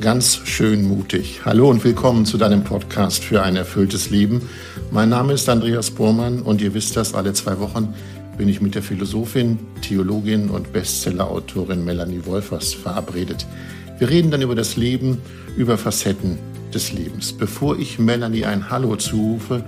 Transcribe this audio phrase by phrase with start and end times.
[0.00, 1.42] ganz schön mutig.
[1.44, 4.48] Hallo und willkommen zu deinem Podcast für ein erfülltes Leben.
[4.90, 7.92] Mein Name ist Andreas Bormann und ihr wisst das, alle zwei Wochen
[8.38, 13.46] bin ich mit der Philosophin, Theologin und Bestsellerautorin Melanie Wolfers verabredet.
[13.98, 15.18] Wir reden dann über das Leben,
[15.58, 16.38] über Facetten
[16.72, 17.34] des Lebens.
[17.34, 19.64] Bevor ich Melanie ein Hallo zurufe,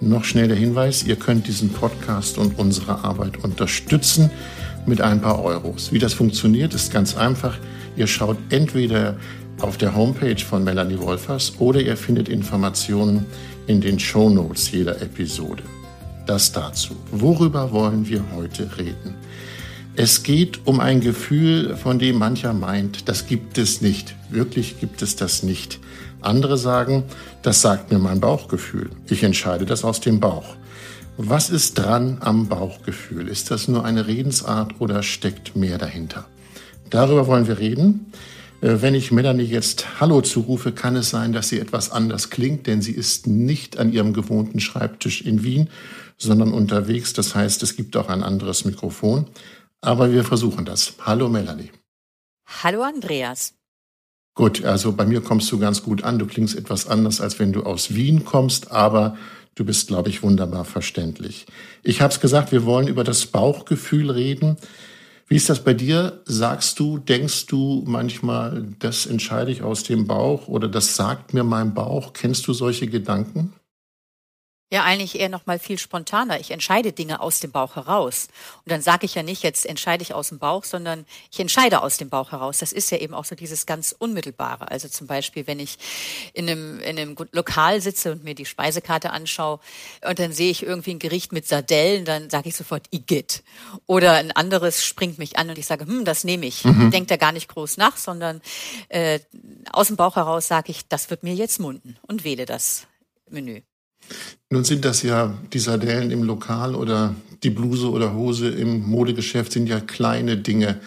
[0.00, 4.30] noch schnell der Hinweis, ihr könnt diesen Podcast und unsere Arbeit unterstützen
[4.86, 5.92] mit ein paar Euros.
[5.92, 7.58] Wie das funktioniert, ist ganz einfach.
[7.96, 9.16] Ihr schaut entweder
[9.62, 13.26] auf der Homepage von Melanie Wolfers oder ihr findet Informationen
[13.66, 15.62] in den Show Notes jeder Episode.
[16.26, 16.96] Das dazu.
[17.10, 19.14] Worüber wollen wir heute reden?
[19.94, 24.14] Es geht um ein Gefühl, von dem mancher meint, das gibt es nicht.
[24.30, 25.78] Wirklich gibt es das nicht.
[26.20, 27.04] Andere sagen,
[27.42, 28.90] das sagt mir mein Bauchgefühl.
[29.08, 30.56] Ich entscheide das aus dem Bauch.
[31.18, 33.28] Was ist dran am Bauchgefühl?
[33.28, 36.24] Ist das nur eine Redensart oder steckt mehr dahinter?
[36.88, 38.12] Darüber wollen wir reden.
[38.62, 42.66] Äh, wenn ich Melanie jetzt Hallo zurufe, kann es sein, dass sie etwas anders klingt,
[42.66, 45.68] denn sie ist nicht an ihrem gewohnten Schreibtisch in Wien,
[46.16, 47.12] sondern unterwegs.
[47.12, 49.26] Das heißt, es gibt auch ein anderes Mikrofon.
[49.80, 50.94] Aber wir versuchen das.
[51.00, 51.72] Hallo Melanie.
[52.62, 53.54] Hallo Andreas.
[54.34, 56.18] Gut, also bei mir kommst du ganz gut an.
[56.18, 59.16] Du klingst etwas anders, als wenn du aus Wien kommst, aber
[59.56, 61.46] du bist, glaube ich, wunderbar verständlich.
[61.82, 64.56] Ich habe es gesagt, wir wollen über das Bauchgefühl reden.
[65.28, 66.20] Wie ist das bei dir?
[66.24, 71.44] Sagst du, denkst du manchmal, das entscheide ich aus dem Bauch oder das sagt mir
[71.44, 72.12] mein Bauch?
[72.12, 73.54] Kennst du solche Gedanken?
[74.72, 76.40] Ja, eigentlich eher noch mal viel spontaner.
[76.40, 78.28] Ich entscheide Dinge aus dem Bauch heraus.
[78.64, 81.82] Und dann sage ich ja nicht, jetzt entscheide ich aus dem Bauch, sondern ich entscheide
[81.82, 82.60] aus dem Bauch heraus.
[82.60, 84.70] Das ist ja eben auch so dieses ganz Unmittelbare.
[84.70, 85.76] Also zum Beispiel, wenn ich
[86.32, 89.60] in einem, in einem Lokal sitze und mir die Speisekarte anschaue
[90.08, 93.42] und dann sehe ich irgendwie ein Gericht mit Sardellen, dann sage ich sofort Igitt.
[93.84, 96.64] Oder ein anderes springt mich an und ich sage, hm, das nehme ich.
[96.64, 96.90] Mhm.
[96.90, 98.40] Denkt da gar nicht groß nach, sondern
[98.88, 99.20] äh,
[99.70, 102.86] aus dem Bauch heraus sage ich, das wird mir jetzt munden und wähle das
[103.28, 103.60] Menü.
[104.50, 109.52] Nun sind das ja die Sardellen im Lokal oder die Bluse oder Hose im Modegeschäft
[109.52, 110.80] sind ja kleine Dinge.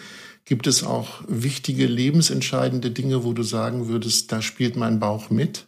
[0.44, 5.66] Gibt es auch wichtige, lebensentscheidende Dinge, wo du sagen würdest, da spielt mein Bauch mit?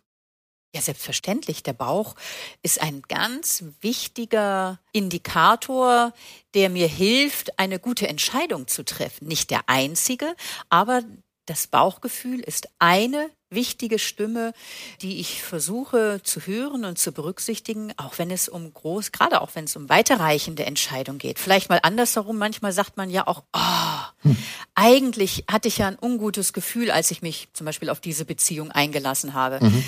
[0.74, 1.62] Ja, selbstverständlich.
[1.62, 2.14] Der Bauch
[2.62, 6.12] ist ein ganz wichtiger Indikator,
[6.54, 9.26] der mir hilft, eine gute Entscheidung zu treffen.
[9.26, 10.36] Nicht der einzige,
[10.68, 11.02] aber
[11.46, 14.52] das Bauchgefühl ist eine wichtige Stimme,
[15.00, 19.50] die ich versuche zu hören und zu berücksichtigen, auch wenn es um groß, gerade auch
[19.54, 21.38] wenn es um weiterreichende Entscheidungen geht.
[21.38, 22.38] Vielleicht mal andersherum.
[22.38, 24.36] Manchmal sagt man ja auch, oh, hm.
[24.74, 28.70] eigentlich hatte ich ja ein ungutes Gefühl, als ich mich zum Beispiel auf diese Beziehung
[28.70, 29.64] eingelassen habe.
[29.64, 29.84] Mhm.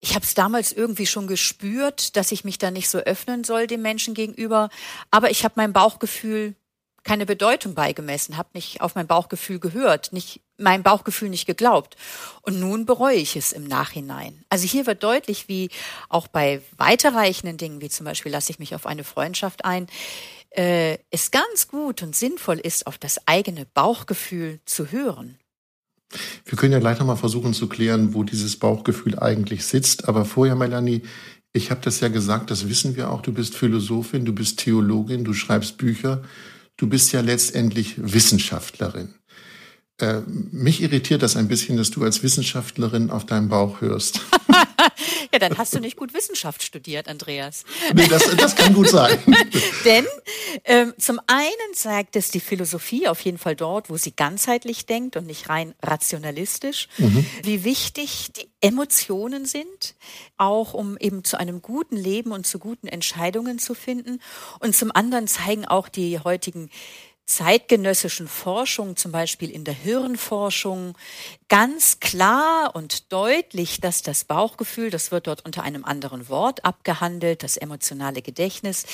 [0.00, 3.66] Ich habe es damals irgendwie schon gespürt, dass ich mich da nicht so öffnen soll
[3.66, 4.68] dem Menschen gegenüber,
[5.10, 6.54] aber ich habe mein Bauchgefühl
[7.04, 11.96] keine Bedeutung beigemessen, habe nicht auf mein Bauchgefühl gehört, nicht mein Bauchgefühl nicht geglaubt.
[12.42, 14.42] Und nun bereue ich es im Nachhinein.
[14.48, 15.68] Also hier wird deutlich, wie
[16.08, 19.86] auch bei weiterreichenden Dingen, wie zum Beispiel lasse ich mich auf eine Freundschaft ein,
[20.50, 25.38] äh, es ganz gut und sinnvoll ist, auf das eigene Bauchgefühl zu hören.
[26.44, 30.08] Wir können ja gleich nochmal versuchen zu klären, wo dieses Bauchgefühl eigentlich sitzt.
[30.08, 31.02] Aber vorher, Melanie,
[31.52, 33.20] ich habe das ja gesagt, das wissen wir auch.
[33.20, 36.22] Du bist Philosophin, du bist Theologin, du schreibst Bücher
[36.76, 39.14] du bist ja letztendlich Wissenschaftlerin.
[39.98, 44.20] Äh, mich irritiert das ein bisschen, dass du als Wissenschaftlerin auf deinen Bauch hörst.
[45.34, 47.64] ja, dann hast du nicht gut Wissenschaft studiert, Andreas.
[47.92, 49.18] Nee, das, das kann gut sein.
[49.84, 50.06] Denn
[50.64, 55.16] ähm, zum einen zeigt es die Philosophie auf jeden Fall dort, wo sie ganzheitlich denkt
[55.16, 57.26] und nicht rein rationalistisch, mhm.
[57.42, 59.96] wie wichtig die Emotionen sind,
[60.36, 64.20] auch um eben zu einem guten Leben und zu guten Entscheidungen zu finden.
[64.60, 66.70] Und zum anderen zeigen auch die heutigen
[67.26, 70.96] zeitgenössischen Forschung, zum Beispiel in der Hirnforschung,
[71.48, 77.42] ganz klar und deutlich, dass das Bauchgefühl, das wird dort unter einem anderen Wort abgehandelt,
[77.42, 78.84] das emotionale Gedächtnis,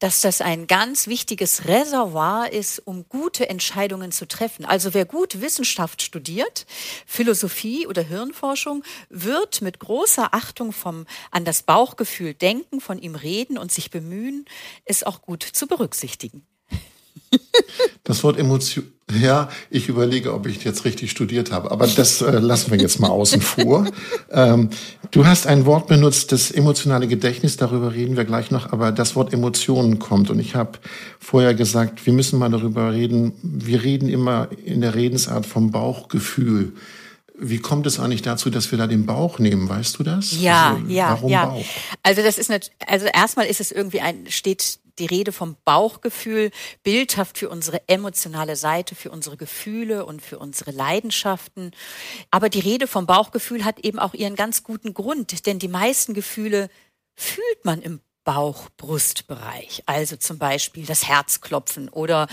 [0.00, 4.64] dass das ein ganz wichtiges Reservoir ist, um gute Entscheidungen zu treffen.
[4.64, 6.66] Also wer gut Wissenschaft studiert,
[7.06, 13.58] Philosophie oder Hirnforschung, wird mit großer Achtung vom, an das Bauchgefühl denken, von ihm reden
[13.58, 14.44] und sich bemühen,
[14.84, 16.46] es auch gut zu berücksichtigen.
[18.04, 18.84] Das Wort Emotion,
[19.20, 23.00] ja, ich überlege, ob ich jetzt richtig studiert habe, aber das äh, lassen wir jetzt
[23.00, 23.86] mal außen vor.
[24.28, 24.70] Ähm,
[25.12, 29.14] du hast ein Wort benutzt, das emotionale Gedächtnis, darüber reden wir gleich noch, aber das
[29.14, 30.78] Wort Emotionen kommt und ich habe
[31.20, 33.32] vorher gesagt, wir müssen mal darüber reden.
[33.42, 36.72] Wir reden immer in der Redensart vom Bauchgefühl.
[37.38, 39.68] Wie kommt es eigentlich dazu, dass wir da den Bauch nehmen?
[39.68, 40.38] Weißt du das?
[40.40, 41.46] Ja, also, ja, warum ja.
[41.46, 41.64] Bauch?
[42.02, 42.50] Also das ist
[42.86, 46.50] also erstmal ist es irgendwie ein steht die Rede vom Bauchgefühl,
[46.82, 51.72] bildhaft für unsere emotionale Seite, für unsere Gefühle und für unsere Leidenschaften.
[52.30, 56.14] Aber die Rede vom Bauchgefühl hat eben auch ihren ganz guten Grund, denn die meisten
[56.14, 56.68] Gefühle
[57.14, 59.84] fühlt man im Bauch-Brustbereich.
[59.86, 62.26] Also zum Beispiel das Herzklopfen oder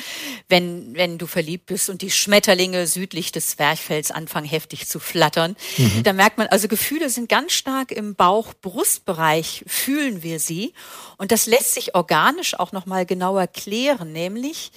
[0.49, 5.55] wenn, wenn du verliebt bist und die Schmetterlinge südlich des Zwerchfells anfangen heftig zu flattern.
[5.77, 6.03] Mhm.
[6.03, 10.73] Da merkt man, also Gefühle sind ganz stark im Bauch-Brustbereich, fühlen wir sie.
[11.17, 14.71] Und das lässt sich organisch auch nochmal genauer klären, nämlich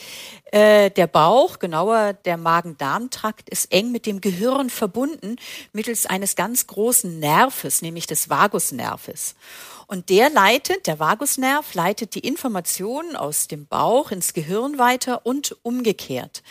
[0.53, 5.37] äh, der Bauch, genauer der Magen-Darm-Trakt, ist eng mit dem Gehirn verbunden
[5.73, 9.35] mittels eines ganz großen Nerves, nämlich des Vagusnerves.
[9.87, 15.57] Und der leitet, der Vagusnerv leitet die Informationen aus dem Bauch ins Gehirn weiter und
[15.63, 16.43] umgekehrt.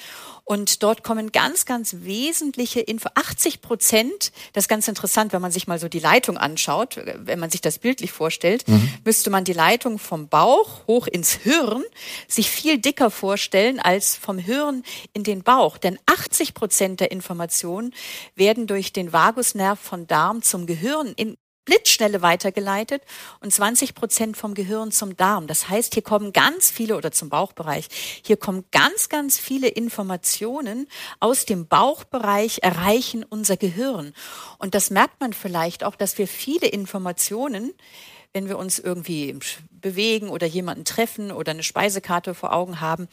[0.47, 3.09] Und dort kommen ganz, ganz wesentliche Info.
[3.15, 7.39] 80 Prozent, das ist ganz interessant, wenn man sich mal so die Leitung anschaut, wenn
[7.39, 8.87] man sich das bildlich vorstellt, mhm.
[9.03, 11.83] müsste man die Leitung vom Bauch hoch ins Hirn
[12.27, 14.83] sich viel dicker vorstellen als vom Hirn
[15.13, 15.79] in den Bauch.
[15.79, 17.93] Denn 80 Prozent der Informationen
[18.35, 23.03] werden durch den Vagusnerv von Darm zum Gehirn in Blitzschnelle weitergeleitet
[23.41, 25.47] und 20 Prozent vom Gehirn zum Darm.
[25.47, 27.87] Das heißt, hier kommen ganz viele oder zum Bauchbereich.
[28.23, 30.87] Hier kommen ganz, ganz viele Informationen
[31.19, 34.13] aus dem Bauchbereich erreichen unser Gehirn.
[34.59, 37.73] Und das merkt man vielleicht auch, dass wir viele Informationen
[38.35, 39.39] wenn wir uns irgendwie
[39.71, 43.07] bewegen oder jemanden treffen oder eine Speisekarte vor Augen haben.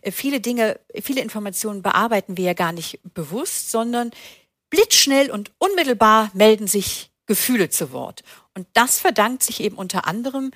[0.00, 4.10] Äh, viele Dinge, viele Informationen bearbeiten wir ja gar nicht bewusst, sondern
[4.70, 8.22] blitzschnell und unmittelbar melden sich Gefühle zu Wort.
[8.54, 10.50] Und das verdankt sich eben unter anderem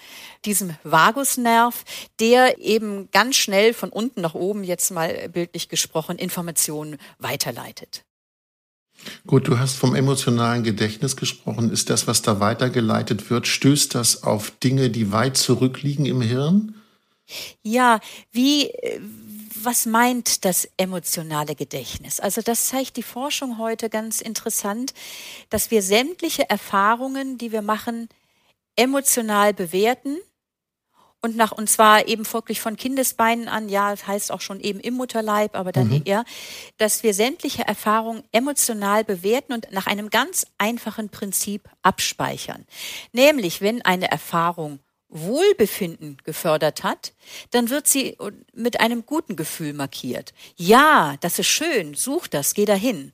[0.44, 1.84] diesem Vagusnerv,
[2.20, 8.04] der eben ganz schnell von unten nach oben, jetzt mal bildlich gesprochen, Informationen weiterleitet.
[9.26, 11.70] Gut, du hast vom emotionalen Gedächtnis gesprochen.
[11.70, 16.74] Ist das, was da weitergeleitet wird, stößt das auf Dinge, die weit zurückliegen im Hirn?
[17.62, 18.00] Ja,
[18.32, 18.72] wie,
[19.66, 22.20] was meint das emotionale Gedächtnis?
[22.20, 24.94] Also das zeigt die Forschung heute ganz interessant,
[25.50, 28.08] dass wir sämtliche Erfahrungen, die wir machen,
[28.76, 30.16] emotional bewerten
[31.20, 34.78] und nach und zwar eben wirklich von Kindesbeinen an, ja, das heißt auch schon eben
[34.78, 36.02] im Mutterleib, aber dann mhm.
[36.04, 36.24] eher,
[36.78, 42.64] dass wir sämtliche Erfahrungen emotional bewerten und nach einem ganz einfachen Prinzip abspeichern.
[43.12, 44.78] Nämlich, wenn eine Erfahrung
[45.20, 47.12] Wohlbefinden gefördert hat,
[47.50, 48.16] dann wird sie
[48.54, 50.32] mit einem guten Gefühl markiert.
[50.56, 53.12] Ja, das ist schön, such das, geh dahin.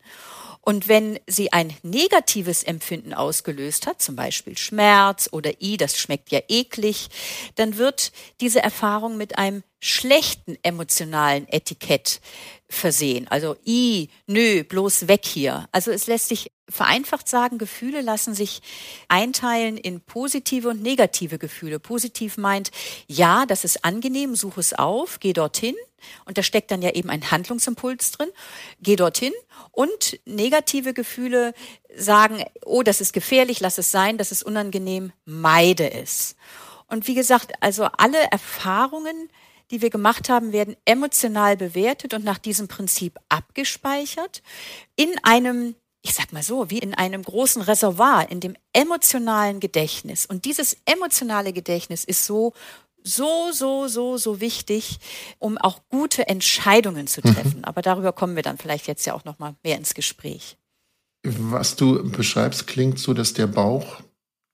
[0.64, 6.30] Und wenn sie ein negatives Empfinden ausgelöst hat, zum Beispiel Schmerz oder I, das schmeckt
[6.30, 7.08] ja eklig,
[7.56, 12.20] dann wird diese Erfahrung mit einem schlechten emotionalen Etikett
[12.68, 13.26] versehen.
[13.26, 15.68] Also I, nö, bloß weg hier.
[15.72, 18.62] Also es lässt sich vereinfacht sagen, Gefühle lassen sich
[19.08, 21.78] einteilen in positive und negative Gefühle.
[21.78, 22.70] Positiv meint,
[23.06, 25.76] ja, das ist angenehm, such es auf, geh dorthin.
[26.24, 28.28] Und da steckt dann ja eben ein Handlungsimpuls drin.
[28.80, 29.32] Geh dorthin.
[29.70, 31.54] Und negative Gefühle
[31.96, 36.36] sagen, oh, das ist gefährlich, lass es sein, das ist unangenehm, meide es.
[36.88, 39.30] Und wie gesagt, also alle Erfahrungen,
[39.70, 44.42] die wir gemacht haben, werden emotional bewertet und nach diesem Prinzip abgespeichert
[44.96, 50.26] in einem ich sag mal so, wie in einem großen Reservoir, in dem emotionalen Gedächtnis.
[50.26, 52.52] Und dieses emotionale Gedächtnis ist so
[53.04, 55.00] so, so, so, so wichtig,
[55.38, 57.58] um auch gute Entscheidungen zu treffen.
[57.58, 57.64] Mhm.
[57.64, 60.56] Aber darüber kommen wir dann vielleicht jetzt ja auch noch mal mehr ins Gespräch.
[61.24, 64.00] Was du beschreibst, klingt so, dass der Bauch,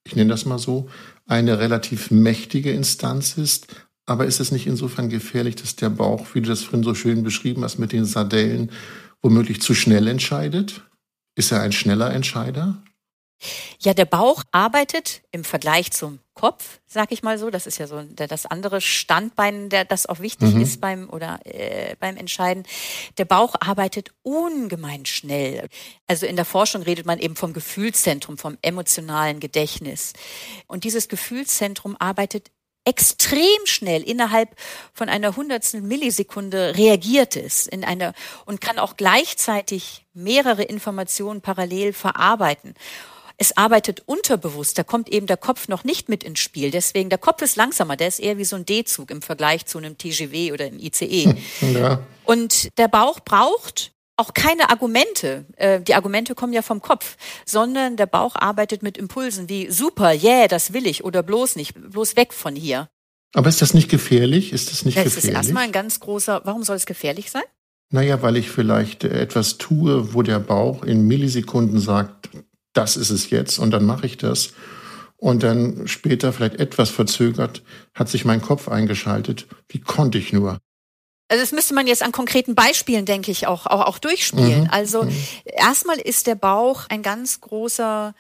[0.07, 0.89] ich nenne das mal so,
[1.27, 3.67] eine relativ mächtige Instanz ist.
[4.07, 7.23] Aber ist es nicht insofern gefährlich, dass der Bauch, wie du das vorhin so schön
[7.23, 8.71] beschrieben hast, mit den Sardellen
[9.21, 10.88] womöglich zu schnell entscheidet?
[11.39, 12.83] Ist er ein schneller Entscheider?
[13.79, 17.49] Ja, der Bauch arbeitet im Vergleich zum Kopf, sag ich mal so.
[17.51, 20.61] Das ist ja so das andere Standbein, der das auch wichtig mhm.
[20.61, 22.65] ist beim oder äh, beim Entscheiden.
[23.19, 25.69] Der Bauch arbeitet ungemein schnell.
[26.09, 30.15] Also in der Forschung redet man eben vom Gefühlszentrum, vom emotionalen Gedächtnis.
[30.67, 32.51] Und dieses Gefühlszentrum arbeitet
[32.89, 34.57] extrem schnell innerhalb
[34.95, 38.15] von einer hundertstel Millisekunde reagiert es in einer
[38.47, 42.73] und kann auch gleichzeitig mehrere Informationen parallel verarbeiten.
[43.37, 46.71] Es arbeitet unterbewusst, da kommt eben der Kopf noch nicht mit ins Spiel.
[46.71, 49.77] Deswegen, der Kopf ist langsamer, der ist eher wie so ein D-Zug im Vergleich zu
[49.77, 51.35] einem TGW oder einem ICE.
[51.61, 52.01] Ja.
[52.25, 55.47] Und der Bauch braucht auch keine Argumente.
[55.57, 60.13] Äh, die Argumente kommen ja vom Kopf, sondern der Bauch arbeitet mit Impulsen wie super,
[60.13, 62.89] yeah, das will ich oder bloß nicht, bloß weg von hier.
[63.35, 64.53] Aber ist das nicht gefährlich?
[64.53, 65.25] Ist das nicht ja, gefährlich?
[65.25, 67.43] Das ist erstmal ein ganz großer, warum soll es gefährlich sein?
[67.91, 72.29] Naja, weil ich vielleicht etwas tue, wo der Bauch in Millisekunden sagt,
[72.75, 74.53] das ist es jetzt und dann mache ich das.
[75.17, 77.63] Und dann später, vielleicht etwas verzögert,
[77.95, 79.47] hat sich mein Kopf eingeschaltet.
[79.69, 80.59] Wie konnte ich nur?
[81.29, 84.63] Also das müsste man jetzt an konkreten Beispielen, denke ich, auch, auch, auch durchspielen.
[84.63, 84.71] Mhm.
[84.71, 85.25] Also mhm.
[85.45, 88.15] erstmal ist der Bauch ein ganz großer,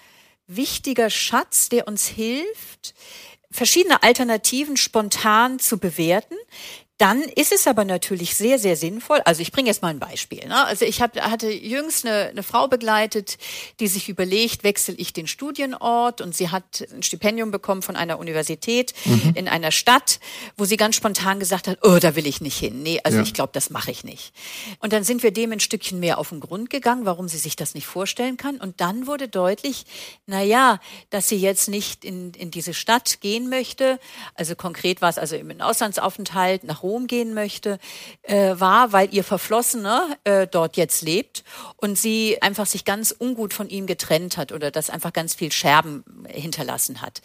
[0.46, 2.94] wichtiger Schatz, der uns hilft,
[3.50, 6.34] verschiedene Alternativen spontan zu bewerten.
[6.98, 9.20] Dann ist es aber natürlich sehr, sehr sinnvoll.
[9.24, 10.44] Also ich bringe jetzt mal ein Beispiel.
[10.48, 10.66] Ne?
[10.66, 13.38] Also ich hab, hatte jüngst eine, eine Frau begleitet,
[13.78, 18.18] die sich überlegt, wechsle ich den Studienort und sie hat ein Stipendium bekommen von einer
[18.18, 19.32] Universität mhm.
[19.36, 20.18] in einer Stadt,
[20.56, 22.82] wo sie ganz spontan gesagt hat, oh, da will ich nicht hin.
[22.82, 23.22] Nee, also ja.
[23.22, 24.32] ich glaube, das mache ich nicht.
[24.80, 27.54] Und dann sind wir dem ein Stückchen mehr auf den Grund gegangen, warum sie sich
[27.54, 28.56] das nicht vorstellen kann.
[28.56, 29.86] Und dann wurde deutlich,
[30.26, 34.00] na ja, dass sie jetzt nicht in, in diese Stadt gehen möchte.
[34.34, 37.78] Also konkret war es also im Auslandsaufenthalt nach Rom gehen möchte,
[38.22, 41.44] äh, war, weil ihr Verflossener äh, dort jetzt lebt
[41.76, 45.52] und sie einfach sich ganz ungut von ihm getrennt hat oder das einfach ganz viel
[45.52, 47.20] Scherben hinterlassen hat.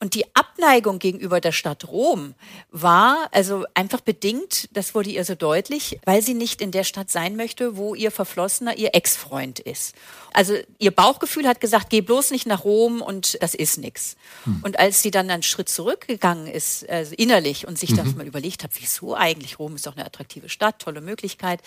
[0.00, 2.34] Und die Abneigung gegenüber der Stadt Rom
[2.70, 7.10] war also einfach bedingt, das wurde ihr so deutlich, weil sie nicht in der Stadt
[7.10, 9.94] sein möchte, wo ihr Verflossener ihr Ex-Freund ist.
[10.32, 14.16] Also ihr Bauchgefühl hat gesagt, geh bloß nicht nach Rom und das ist nix.
[14.44, 14.60] Hm.
[14.62, 17.96] Und als sie dann einen Schritt zurückgegangen ist, also innerlich und sich mhm.
[17.96, 19.58] das mal überlegt hat, wieso eigentlich?
[19.58, 21.60] Rom ist doch eine attraktive Stadt, tolle Möglichkeit.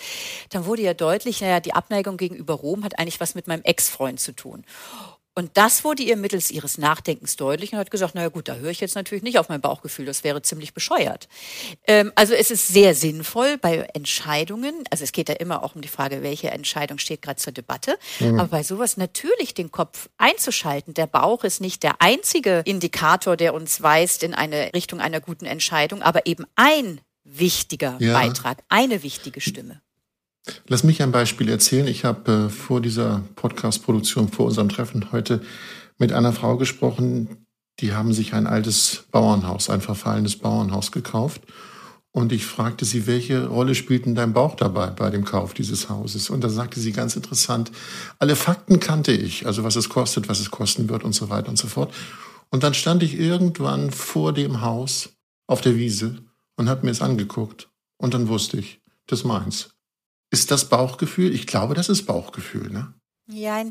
[0.50, 4.18] Dann wurde ja deutlich, naja, die Abneigung gegenüber Rom hat eigentlich was mit meinem Ex-Freund
[4.20, 4.64] zu tun.
[5.38, 8.70] Und das wurde ihr mittels ihres Nachdenkens deutlich und hat gesagt, naja gut, da höre
[8.70, 11.28] ich jetzt natürlich nicht auf mein Bauchgefühl, das wäre ziemlich bescheuert.
[11.86, 15.82] Ähm, also es ist sehr sinnvoll bei Entscheidungen, also es geht ja immer auch um
[15.82, 18.40] die Frage, welche Entscheidung steht gerade zur Debatte, mhm.
[18.40, 20.94] aber bei sowas natürlich den Kopf einzuschalten.
[20.94, 25.44] Der Bauch ist nicht der einzige Indikator, der uns weist in eine Richtung einer guten
[25.44, 27.02] Entscheidung, aber eben ein
[27.38, 28.12] wichtiger ja.
[28.12, 29.80] Beitrag, eine wichtige Stimme.
[30.68, 31.86] Lass mich ein Beispiel erzählen.
[31.86, 35.42] Ich habe äh, vor dieser Podcast-Produktion, vor unserem Treffen heute
[35.98, 37.46] mit einer Frau gesprochen,
[37.80, 41.42] die haben sich ein altes Bauernhaus, ein verfallenes Bauernhaus gekauft.
[42.10, 45.90] Und ich fragte sie, welche Rolle spielt denn dein Bauch dabei bei dem Kauf dieses
[45.90, 46.30] Hauses?
[46.30, 47.70] Und da sagte sie ganz interessant,
[48.18, 51.50] alle Fakten kannte ich, also was es kostet, was es kosten wird und so weiter
[51.50, 51.92] und so fort.
[52.50, 55.10] Und dann stand ich irgendwann vor dem Haus
[55.46, 56.25] auf der Wiese
[56.56, 57.68] und habe mir es angeguckt.
[57.98, 59.70] Und dann wusste ich, das meins.
[60.30, 61.34] Ist das Bauchgefühl?
[61.34, 62.92] Ich glaube, das ist Bauchgefühl, ne?
[63.28, 63.64] Ja,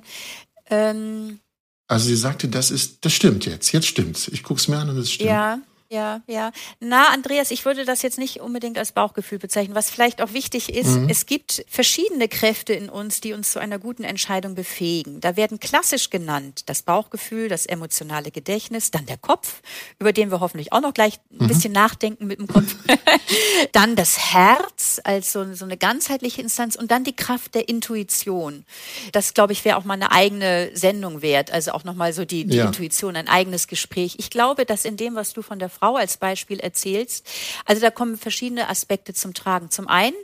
[0.68, 1.40] ähm,
[1.88, 3.72] also sie sagte, das ist, das stimmt jetzt.
[3.72, 4.28] Jetzt stimmt's.
[4.28, 5.30] Ich guck's mir an und es stimmt.
[5.30, 6.52] Ja, ja, ja.
[6.80, 9.76] Na, Andreas, ich würde das jetzt nicht unbedingt als Bauchgefühl bezeichnen.
[9.76, 11.10] Was vielleicht auch wichtig ist, mhm.
[11.10, 15.22] es gibt verschiedene Kräfte in uns, die uns zu einer guten Entscheidung befähigen.
[15.22, 19.62] Da werden klassisch genannt das Bauchgefühl, das emotionale Gedächtnis, dann der Kopf,
[20.00, 21.48] über den wir hoffentlich auch noch gleich ein mhm.
[21.48, 22.76] bisschen nachdenken mit dem Kopf.
[23.72, 28.66] dann das Herz als so, so eine ganzheitliche Instanz und dann die Kraft der Intuition.
[29.12, 31.52] Das, glaube ich, wäre auch mal eine eigene Sendung wert.
[31.52, 32.66] Also auch nochmal so die, die ja.
[32.66, 34.16] Intuition, ein eigenes Gespräch.
[34.18, 37.28] Ich glaube, dass in dem, was du von der Frau als Beispiel erzählst.
[37.66, 39.70] Also da kommen verschiedene Aspekte zum Tragen.
[39.70, 40.16] Zum einen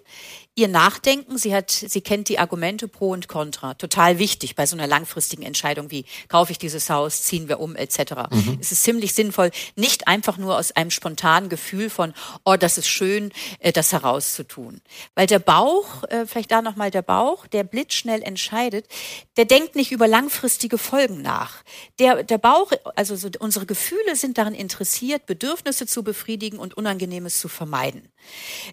[0.56, 1.38] ihr Nachdenken.
[1.38, 3.74] Sie hat, sie kennt die Argumente pro und contra.
[3.76, 7.76] Total wichtig bei so einer langfristigen Entscheidung wie kaufe ich dieses Haus, ziehen wir um
[7.76, 8.14] etc.
[8.30, 8.58] Mhm.
[8.60, 12.88] Es ist ziemlich sinnvoll, nicht einfach nur aus einem spontanen Gefühl von oh das ist
[12.88, 14.82] schön, äh, das herauszutun,
[15.16, 18.88] weil der Bauch, äh, vielleicht da noch mal der Bauch, der blitzschnell entscheidet,
[19.38, 21.64] der denkt nicht über langfristige Folgen nach.
[22.00, 27.40] Der der Bauch, also so, unsere Gefühle sind daran interessiert, Bedürfnisse zu befriedigen und Unangenehmes
[27.40, 28.10] zu vermeiden.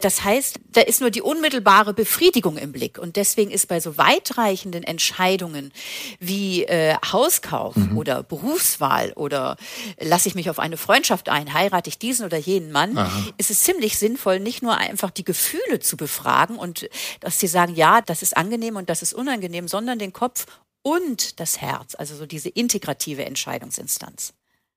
[0.00, 2.98] Das heißt, da ist nur die unmittelbare Befriedigung im Blick.
[2.98, 5.70] Und deswegen ist bei so weitreichenden Entscheidungen
[6.18, 7.98] wie äh, Hauskauf mhm.
[7.98, 9.56] oder Berufswahl oder
[10.00, 13.10] lasse ich mich auf eine Freundschaft ein, heirate ich diesen oder jenen Mann, Aha.
[13.36, 16.88] ist es ziemlich sinnvoll, nicht nur einfach die Gefühle zu befragen und
[17.20, 20.46] dass sie sagen, ja, das ist angenehm und das ist unangenehm, sondern den Kopf
[20.82, 24.32] und das Herz, also so diese integrative Entscheidungsinstanz.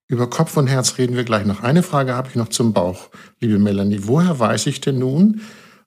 [0.08, 1.62] Über Kopf und Herz reden wir gleich noch.
[1.62, 4.02] Eine Frage habe ich noch zum Bauch, liebe Melanie.
[4.02, 5.42] Woher weiß ich denn nun,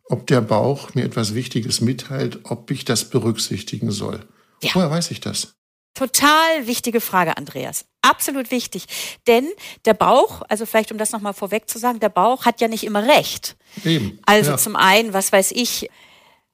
[0.08, 4.26] ob der Bauch mir etwas Wichtiges mitteilt, ob ich das berücksichtigen soll?
[4.62, 4.70] Ja.
[4.74, 5.54] Woher weiß ich das?
[5.94, 7.84] Total wichtige Frage, Andreas.
[8.02, 8.86] Absolut wichtig.
[9.28, 9.48] Denn
[9.84, 12.84] der Bauch, also vielleicht um das nochmal vorweg zu sagen, der Bauch hat ja nicht
[12.84, 13.56] immer recht.
[13.84, 14.18] Eben.
[14.26, 14.56] Also ja.
[14.58, 15.88] zum einen, was weiß ich,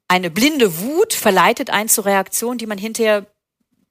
[0.08, 3.26] eine blinde Wut verleitet einen zu Reaktionen, die man hinterher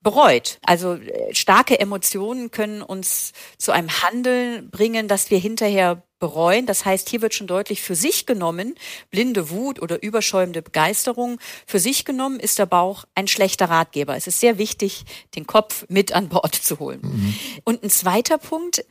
[0.01, 0.59] bereut.
[0.63, 6.65] Also äh, starke Emotionen können uns zu einem Handeln bringen, das wir hinterher bereuen.
[6.65, 8.75] Das heißt, hier wird schon deutlich für sich genommen,
[9.09, 14.15] blinde Wut oder überschäumende Begeisterung, für sich genommen ist der Bauch ein schlechter Ratgeber.
[14.15, 16.99] Es ist sehr wichtig, den Kopf mit an Bord zu holen.
[17.01, 17.35] Mhm.
[17.63, 18.83] Und ein zweiter Punkt,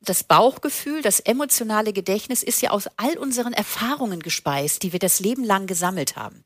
[0.00, 5.18] das Bauchgefühl, das emotionale Gedächtnis ist ja aus all unseren Erfahrungen gespeist, die wir das
[5.18, 6.44] Leben lang gesammelt haben.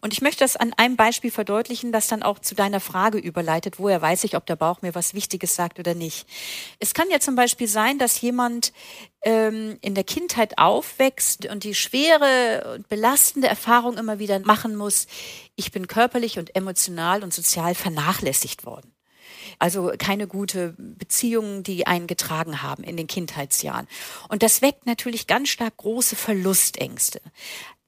[0.00, 3.78] Und ich möchte das an einem Beispiel verdeutlichen, das dann auch zu deiner Frage überleitet,
[3.78, 6.26] woher weiß ich, ob der Bauch mir was Wichtiges sagt oder nicht.
[6.78, 8.72] Es kann ja zum Beispiel sein, dass jemand
[9.22, 15.06] ähm, in der Kindheit aufwächst und die schwere und belastende Erfahrung immer wieder machen muss,
[15.56, 18.93] ich bin körperlich und emotional und sozial vernachlässigt worden.
[19.58, 23.88] Also keine gute Beziehungen, die einen getragen haben in den Kindheitsjahren.
[24.28, 27.20] Und das weckt natürlich ganz stark große Verlustängste.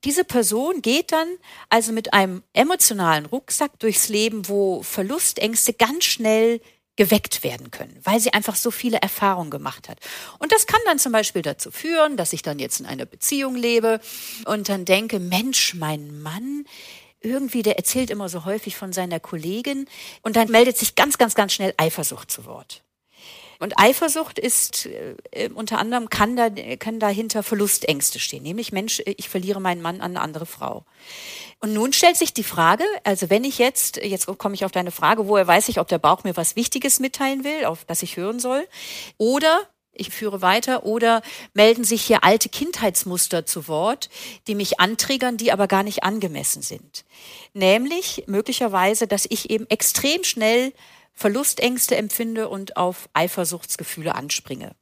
[0.05, 1.29] Diese Person geht dann
[1.69, 6.61] also mit einem emotionalen Rucksack durchs Leben, wo Verlustängste ganz schnell
[6.97, 9.99] geweckt werden können, weil sie einfach so viele Erfahrungen gemacht hat.
[10.39, 13.55] Und das kann dann zum Beispiel dazu führen, dass ich dann jetzt in einer Beziehung
[13.55, 14.01] lebe
[14.47, 16.65] und dann denke, Mensch, mein Mann,
[17.27, 19.87] irgendwie, der erzählt immer so häufig von seiner Kollegin
[20.23, 22.83] und dann meldet sich ganz, ganz, ganz schnell Eifersucht zu Wort.
[23.59, 29.29] Und Eifersucht ist äh, unter anderem kann da können dahinter Verlustängste stehen, nämlich Mensch, ich
[29.29, 30.85] verliere meinen Mann an eine andere Frau.
[31.61, 34.91] Und nun stellt sich die Frage, also wenn ich jetzt jetzt komme ich auf deine
[34.91, 38.17] Frage, woher weiß ich, ob der Bauch mir was Wichtiges mitteilen will, auf das ich
[38.17, 38.67] hören soll,
[39.17, 39.67] oder
[39.99, 41.23] ich führe weiter oder
[41.55, 44.09] melden sich hier alte Kindheitsmuster zu Wort,
[44.47, 47.05] die mich antriggern, die aber gar nicht angemessen sind.
[47.55, 50.73] Nämlich möglicherweise, dass ich eben extrem schnell
[51.13, 54.73] Verlustängste empfinde und auf Eifersuchtsgefühle anspringe.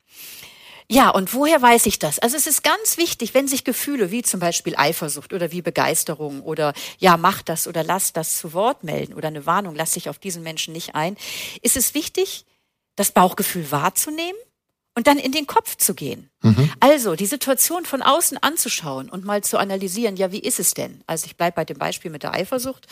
[0.90, 2.18] Ja, und woher weiß ich das?
[2.18, 6.42] Also es ist ganz wichtig, wenn sich Gefühle wie zum Beispiel Eifersucht oder wie Begeisterung
[6.42, 10.10] oder ja, mach das oder lass das zu Wort melden oder eine Warnung, lass dich
[10.10, 11.16] auf diesen Menschen nicht ein,
[11.62, 12.44] ist es wichtig,
[12.96, 14.38] das Bauchgefühl wahrzunehmen
[14.94, 16.30] und dann in den Kopf zu gehen.
[16.44, 16.70] Mhm.
[16.78, 21.02] Also die Situation von außen anzuschauen und mal zu analysieren, ja, wie ist es denn?
[21.06, 22.86] Also ich bleibe bei dem Beispiel mit der Eifersucht,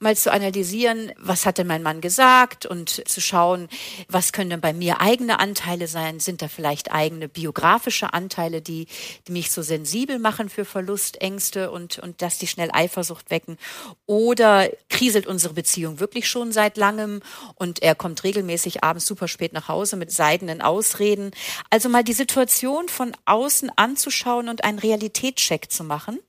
[0.00, 3.68] mal zu analysieren, was hat denn mein Mann gesagt und zu schauen,
[4.08, 6.18] was können denn bei mir eigene Anteile sein?
[6.18, 8.86] Sind da vielleicht eigene biografische Anteile, die,
[9.28, 13.58] die mich so sensibel machen für Verlustängste und, und dass die schnell Eifersucht wecken?
[14.06, 17.20] Oder kriselt unsere Beziehung wirklich schon seit langem
[17.56, 21.32] und er kommt regelmäßig abends super spät nach Hause mit seidenen Ausreden?
[21.68, 26.20] Also mal die Situation von außen anzuschauen und einen Realitätscheck zu machen.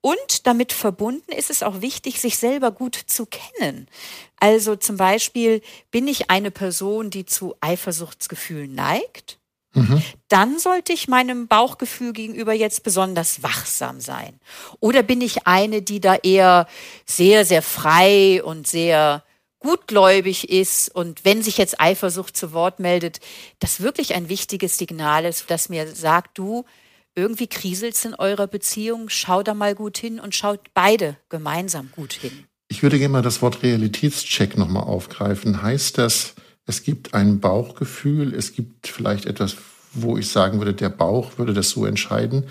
[0.00, 3.88] Und damit verbunden ist es auch wichtig, sich selber gut zu kennen.
[4.36, 9.38] Also zum Beispiel, bin ich eine Person, die zu Eifersuchtsgefühlen neigt?
[9.72, 10.02] Mhm.
[10.28, 14.38] Dann sollte ich meinem Bauchgefühl gegenüber jetzt besonders wachsam sein.
[14.78, 16.68] Oder bin ich eine, die da eher
[17.06, 19.24] sehr, sehr frei und sehr
[19.64, 23.18] gutgläubig ist und wenn sich jetzt Eifersucht zu Wort meldet,
[23.60, 26.66] das wirklich ein wichtiges Signal ist, das mir sagt, du,
[27.14, 32.12] irgendwie kriselt's in eurer Beziehung, schau da mal gut hin und schaut beide gemeinsam gut
[32.12, 32.44] hin.
[32.68, 35.62] Ich würde gerne mal das Wort Realitätscheck nochmal aufgreifen.
[35.62, 36.34] Heißt das,
[36.66, 39.56] es gibt ein Bauchgefühl, es gibt vielleicht etwas,
[39.92, 42.44] wo ich sagen würde, der Bauch würde das so entscheiden,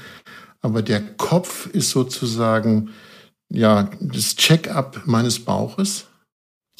[0.62, 2.89] aber der Kopf ist sozusagen
[3.49, 6.08] ja das Check-up meines Bauches?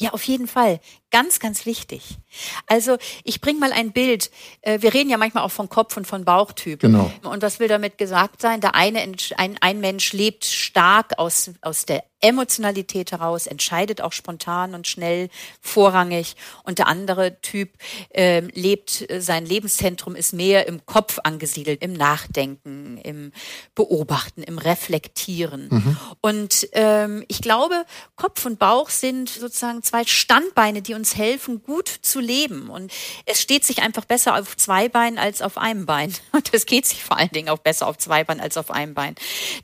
[0.00, 0.80] Ja, auf jeden Fall.
[1.14, 2.18] Ganz, ganz wichtig.
[2.66, 4.32] Also ich bringe mal ein Bild.
[4.62, 6.80] Äh, wir reden ja manchmal auch von Kopf und von Bauchtyp.
[6.80, 7.08] Genau.
[7.22, 8.60] Und was will damit gesagt sein?
[8.60, 8.98] Der eine,
[9.36, 15.28] ein, ein Mensch lebt stark aus, aus der Emotionalität heraus, entscheidet auch spontan und schnell,
[15.60, 16.36] vorrangig.
[16.62, 17.70] Und der andere Typ
[18.08, 23.30] äh, lebt, sein Lebenszentrum ist mehr im Kopf angesiedelt, im Nachdenken, im
[23.74, 25.68] Beobachten, im Reflektieren.
[25.70, 25.96] Mhm.
[26.22, 27.84] Und ähm, ich glaube,
[28.16, 32.70] Kopf und Bauch sind sozusagen zwei Standbeine, die uns helfen, gut zu leben.
[32.70, 32.90] Und
[33.26, 36.14] es steht sich einfach besser auf zwei Beinen als auf einem Bein.
[36.32, 38.94] Und es geht sich vor allen Dingen auch besser auf zwei Beinen als auf einem
[38.94, 39.14] Bein.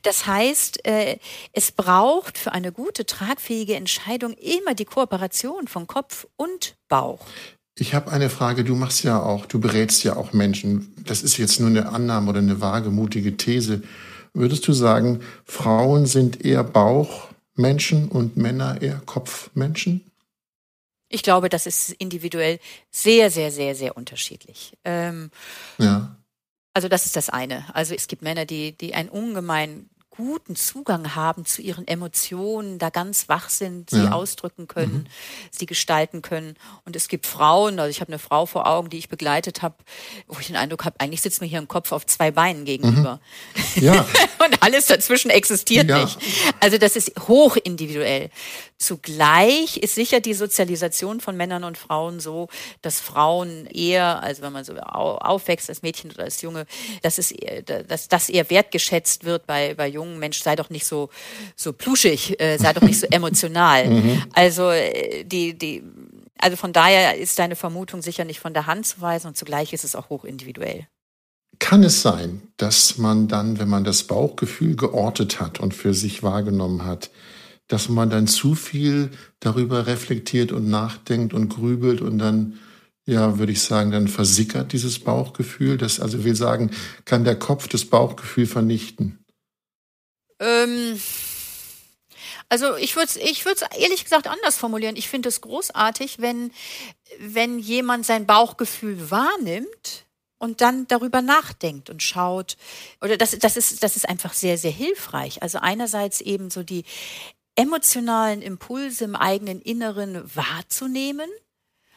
[0.03, 1.17] Das heißt, äh,
[1.53, 7.25] es braucht für eine gute, tragfähige Entscheidung immer die Kooperation von Kopf und Bauch.
[7.75, 8.63] Ich habe eine Frage.
[8.63, 10.93] Du machst ja auch, du berätst ja auch Menschen.
[11.05, 13.81] Das ist jetzt nur eine Annahme oder eine wagemutige These.
[14.33, 20.10] Würdest du sagen, Frauen sind eher Bauchmenschen und Männer eher Kopfmenschen?
[21.11, 24.77] Ich glaube, das ist individuell sehr, sehr, sehr, sehr unterschiedlich.
[24.85, 25.29] Ähm,
[25.77, 26.15] ja.
[26.73, 27.65] Also das ist das eine.
[27.75, 32.89] Also es gibt Männer, die, die ein ungemein guten Zugang haben zu ihren Emotionen, da
[32.89, 34.11] ganz wach sind, sie ja.
[34.11, 35.07] ausdrücken können, mhm.
[35.51, 36.55] sie gestalten können.
[36.85, 39.75] Und es gibt Frauen, also ich habe eine Frau vor Augen, die ich begleitet habe,
[40.27, 43.21] wo ich den Eindruck habe, eigentlich sitzt mir hier im Kopf auf zwei Beinen gegenüber.
[43.75, 43.83] Mhm.
[43.83, 44.05] Ja.
[44.45, 46.03] Und alles dazwischen existiert ja.
[46.03, 46.17] nicht.
[46.59, 48.29] Also das ist hoch individuell.
[48.77, 52.47] Zugleich ist sicher die Sozialisation von Männern und Frauen so,
[52.81, 56.65] dass Frauen eher, also wenn man so aufwächst als Mädchen oder als Junge,
[57.03, 57.31] dass es
[57.87, 60.00] dass das eher wertgeschätzt wird bei bei Jungen.
[60.05, 61.09] Mensch, sei doch nicht so
[61.55, 63.89] so pluschig, äh, sei doch nicht so emotional.
[63.89, 64.23] Mhm.
[64.33, 65.83] Also äh, die die
[66.39, 69.73] Also von daher ist deine Vermutung sicher nicht von der Hand zu weisen und zugleich
[69.73, 70.87] ist es auch hochindividuell.
[71.59, 76.23] Kann es sein, dass man dann, wenn man das Bauchgefühl geortet hat und für sich
[76.23, 77.11] wahrgenommen hat,
[77.71, 82.59] dass man dann zu viel darüber reflektiert und nachdenkt und grübelt und dann,
[83.05, 85.77] ja, würde ich sagen, dann versickert dieses Bauchgefühl.
[85.77, 86.71] Das also will sagen,
[87.05, 89.20] kann der Kopf das Bauchgefühl vernichten?
[90.41, 90.99] Ähm,
[92.49, 94.97] also ich würde es ich würd's ehrlich gesagt anders formulieren.
[94.97, 96.51] Ich finde es großartig, wenn,
[97.19, 100.05] wenn jemand sein Bauchgefühl wahrnimmt
[100.37, 102.57] und dann darüber nachdenkt und schaut.
[102.99, 105.41] Oder das, das, ist, das ist einfach sehr, sehr hilfreich.
[105.43, 106.83] Also einerseits eben so die
[107.55, 111.29] emotionalen Impulse im eigenen Inneren wahrzunehmen.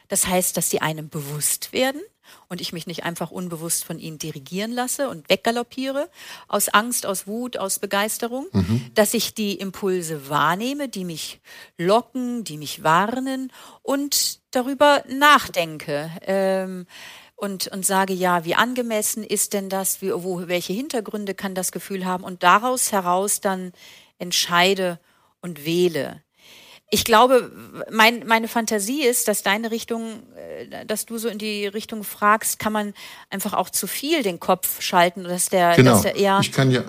[0.08, 2.02] Das heißt, dass sie einem bewusst werden
[2.48, 6.08] und ich mich nicht einfach unbewusst von ihnen dirigieren lasse und weggaloppiere,
[6.48, 8.90] aus Angst, aus Wut, aus Begeisterung, mhm.
[8.94, 11.40] dass ich die Impulse wahrnehme, die mich
[11.78, 16.10] locken, die mich warnen und darüber nachdenke.
[16.22, 16.86] Ähm,
[17.36, 21.72] und, und sage, ja, wie angemessen ist denn das, wie, wo, welche Hintergründe kann das
[21.72, 23.72] Gefühl haben und daraus heraus dann
[24.18, 24.98] entscheide
[25.40, 26.23] und wähle.
[26.90, 27.50] Ich glaube,
[27.90, 32.58] mein, meine Fantasie ist, dass deine Richtung, äh, dass du so in die Richtung fragst,
[32.58, 32.94] kann man
[33.30, 35.92] einfach auch zu viel den Kopf schalten, dass der, genau.
[35.92, 36.38] dass der eher.
[36.40, 36.82] Ich kann ja,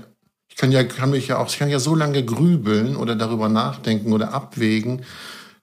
[0.47, 3.49] ich kann ja, kann mich ja auch, ich kann ja so lange grübeln oder darüber
[3.49, 5.05] nachdenken oder abwägen,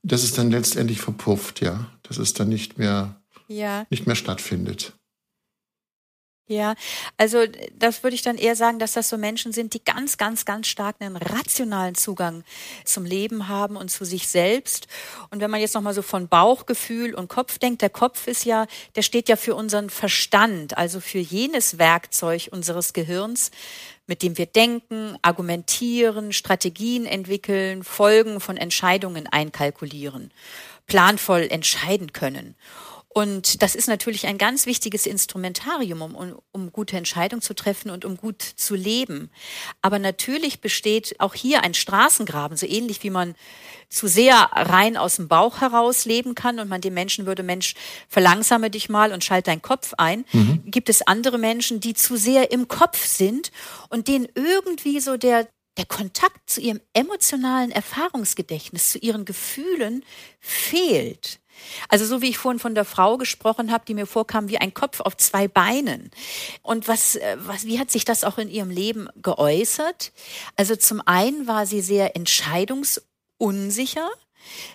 [0.03, 1.87] dass es dann letztendlich verpufft, ja.
[2.03, 3.87] Dass es dann nicht mehr ja.
[3.91, 4.95] nicht mehr stattfindet.
[6.53, 6.75] Ja,
[7.17, 7.47] also
[7.79, 10.67] das würde ich dann eher sagen, dass das so Menschen sind, die ganz, ganz, ganz
[10.67, 12.45] stark einen rationalen Zugang
[12.85, 14.87] zum Leben haben und zu sich selbst.
[15.31, 18.67] Und wenn man jetzt nochmal so von Bauchgefühl und Kopf denkt, der Kopf ist ja,
[18.97, 23.51] der steht ja für unseren Verstand, also für jenes Werkzeug unseres Gehirns,
[24.07, 30.33] mit dem wir denken, argumentieren, Strategien entwickeln, Folgen von Entscheidungen einkalkulieren,
[30.87, 32.57] planvoll entscheiden können.
[33.15, 38.07] Und das ist natürlich ein ganz wichtiges Instrumentarium, um, um, gute Entscheidungen zu treffen und
[38.07, 39.31] um gut zu leben.
[39.83, 43.35] Aber natürlich besteht auch hier ein Straßengraben, so ähnlich wie man
[43.91, 47.75] zu sehr rein aus dem Bauch heraus leben kann und man dem Menschen würde, Mensch,
[48.09, 50.25] verlangsame dich mal und schalt deinen Kopf ein.
[50.33, 50.63] Mhm.
[50.65, 53.53] Gibt es andere Menschen, die zu sehr im Kopf sind
[53.91, 60.03] und denen irgendwie so der, der Kontakt zu ihrem emotionalen Erfahrungsgedächtnis, zu ihren Gefühlen
[60.41, 61.42] fehlt.
[61.89, 64.75] Also so wie ich vorhin von der Frau gesprochen habe, die mir vorkam wie ein
[64.75, 66.11] Kopf auf zwei Beinen.
[66.63, 70.13] Und was, äh, was, wie hat sich das auch in ihrem Leben geäußert?
[70.57, 74.09] Also zum einen war sie sehr entscheidungsunsicher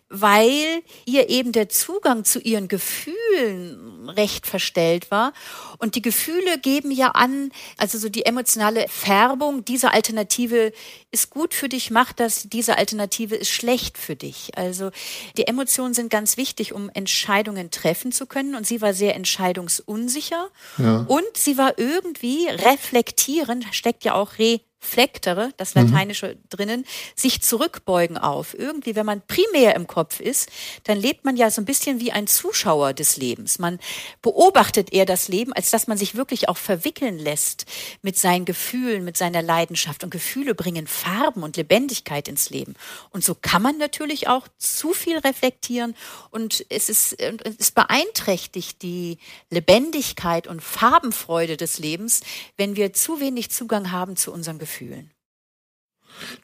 [0.09, 5.33] weil ihr eben der Zugang zu ihren Gefühlen recht verstellt war.
[5.77, 10.71] Und die Gefühle geben ja an, also so die emotionale Färbung, diese Alternative
[11.11, 14.57] ist gut für dich, macht das, diese Alternative ist schlecht für dich.
[14.57, 14.91] Also
[15.37, 18.55] die Emotionen sind ganz wichtig, um Entscheidungen treffen zu können.
[18.55, 20.49] Und sie war sehr entscheidungsunsicher.
[20.77, 21.05] Ja.
[21.07, 25.83] Und sie war irgendwie reflektierend, steckt ja auch re flektere, das mhm.
[25.83, 26.49] Lateinische mhm.
[26.49, 26.85] drinnen,
[27.15, 28.53] sich zurückbeugen auf.
[28.57, 30.49] Irgendwie, wenn man primär im Kopf ist,
[30.83, 33.59] dann lebt man ja so ein bisschen wie ein Zuschauer des Lebens.
[33.59, 33.79] Man
[34.21, 37.65] beobachtet eher das Leben, als dass man sich wirklich auch verwickeln lässt
[38.01, 40.03] mit seinen Gefühlen, mit seiner Leidenschaft.
[40.03, 42.75] Und Gefühle bringen Farben und Lebendigkeit ins Leben.
[43.09, 45.95] Und so kann man natürlich auch zu viel reflektieren
[46.29, 49.17] und es ist, es beeinträchtigt die
[49.49, 52.21] Lebendigkeit und Farbenfreude des Lebens,
[52.57, 55.11] wenn wir zu wenig Zugang haben zu unseren Gefühlen fühlen.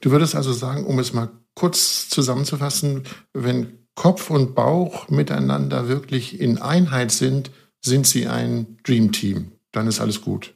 [0.02, 6.40] Du würdest also sagen, um es mal kurz zusammenzufassen, wenn Kopf und Bauch miteinander wirklich
[6.40, 9.52] in Einheit sind, sind sie ein Dream Team.
[9.72, 10.54] Dann ist alles gut.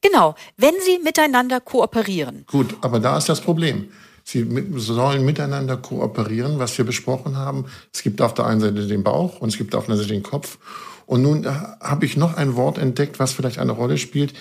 [0.00, 2.44] Genau, wenn sie miteinander kooperieren.
[2.46, 3.88] Gut, aber da ist das Problem.
[4.24, 4.46] Sie
[4.76, 7.66] sollen miteinander kooperieren, was wir besprochen haben.
[7.92, 10.14] Es gibt auf der einen Seite den Bauch und es gibt auf der anderen Seite
[10.14, 10.58] den Kopf.
[11.06, 14.34] Und nun äh, habe ich noch ein Wort entdeckt, was vielleicht eine Rolle spielt.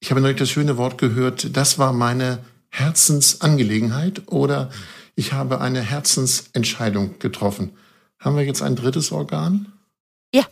[0.00, 2.38] Ich habe neulich das schöne Wort gehört, das war meine
[2.70, 4.70] Herzensangelegenheit oder
[5.16, 7.72] ich habe eine Herzensentscheidung getroffen.
[8.20, 9.72] Haben wir jetzt ein drittes Organ?
[10.32, 10.44] Ja.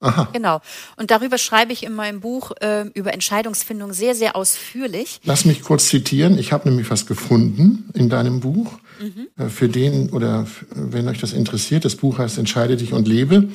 [0.00, 0.28] Aha.
[0.32, 0.60] Genau.
[0.96, 5.20] Und darüber schreibe ich in meinem Buch äh, über Entscheidungsfindung sehr, sehr ausführlich.
[5.24, 6.38] Lass mich kurz zitieren.
[6.38, 8.78] Ich habe nämlich was gefunden in deinem Buch.
[9.00, 9.28] Mhm.
[9.36, 13.48] Äh, für den oder wenn euch das interessiert, das Buch heißt Entscheide dich und lebe.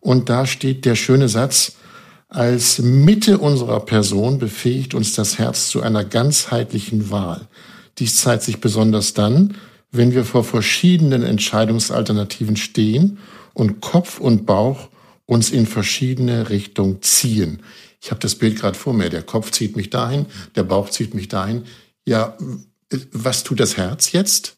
[0.00, 1.76] Und da steht der schöne Satz,
[2.34, 7.46] als Mitte unserer Person befähigt uns das Herz zu einer ganzheitlichen Wahl.
[7.98, 9.58] Dies zeigt sich besonders dann,
[9.90, 13.18] wenn wir vor verschiedenen Entscheidungsalternativen stehen
[13.52, 14.88] und Kopf und Bauch
[15.26, 17.62] uns in verschiedene Richtungen ziehen.
[18.00, 19.10] Ich habe das Bild gerade vor mir.
[19.10, 20.24] Der Kopf zieht mich dahin,
[20.56, 21.64] der Bauch zieht mich dahin.
[22.06, 22.38] Ja,
[23.12, 24.56] was tut das Herz jetzt?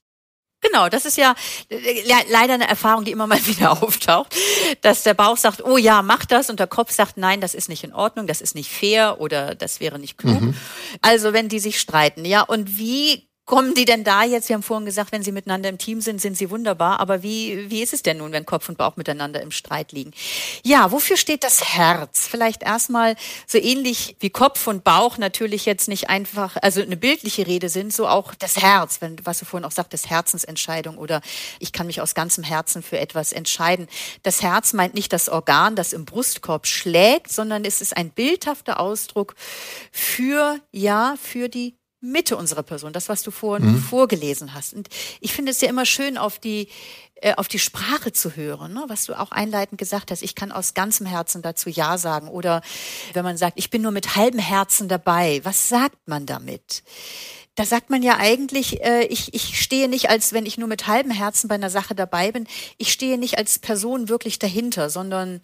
[0.64, 1.34] Genau, das ist ja
[1.68, 4.34] äh, leider eine Erfahrung, die immer mal wieder auftaucht,
[4.80, 7.68] dass der Bauch sagt, oh ja, mach das und der Kopf sagt, nein, das ist
[7.68, 10.40] nicht in Ordnung, das ist nicht fair oder das wäre nicht klug.
[10.40, 10.54] Mhm.
[11.02, 14.46] Also wenn die sich streiten, ja, und wie kommen die denn da jetzt?
[14.46, 17.00] Sie haben vorhin gesagt, wenn sie miteinander im Team sind, sind sie wunderbar.
[17.00, 20.12] Aber wie, wie ist es denn nun, wenn Kopf und Bauch miteinander im Streit liegen?
[20.62, 22.26] Ja, wofür steht das Herz?
[22.26, 27.46] Vielleicht erstmal so ähnlich wie Kopf und Bauch natürlich jetzt nicht einfach, also eine bildliche
[27.46, 31.20] Rede sind, so auch das Herz, wenn, was du vorhin auch sagtest, Herzensentscheidung oder
[31.58, 33.88] ich kann mich aus ganzem Herzen für etwas entscheiden.
[34.22, 38.80] Das Herz meint nicht das Organ, das im Brustkorb schlägt, sondern es ist ein bildhafter
[38.80, 39.34] Ausdruck
[39.92, 41.74] für, ja, für die
[42.04, 43.78] Mitte unserer Person, das, was du vorhin mhm.
[43.78, 44.74] vorgelesen hast.
[44.74, 44.88] Und
[45.20, 46.68] ich finde es ja immer schön, auf die,
[47.16, 48.84] äh, auf die Sprache zu hören, ne?
[48.88, 50.22] was du auch einleitend gesagt hast.
[50.22, 52.28] Ich kann aus ganzem Herzen dazu Ja sagen.
[52.28, 52.60] Oder
[53.14, 56.82] wenn man sagt, ich bin nur mit halbem Herzen dabei, was sagt man damit?
[57.54, 60.86] Da sagt man ja eigentlich, äh, ich, ich stehe nicht als, wenn ich nur mit
[60.86, 62.46] halbem Herzen bei einer Sache dabei bin,
[62.78, 65.40] ich stehe nicht als Person wirklich dahinter, sondern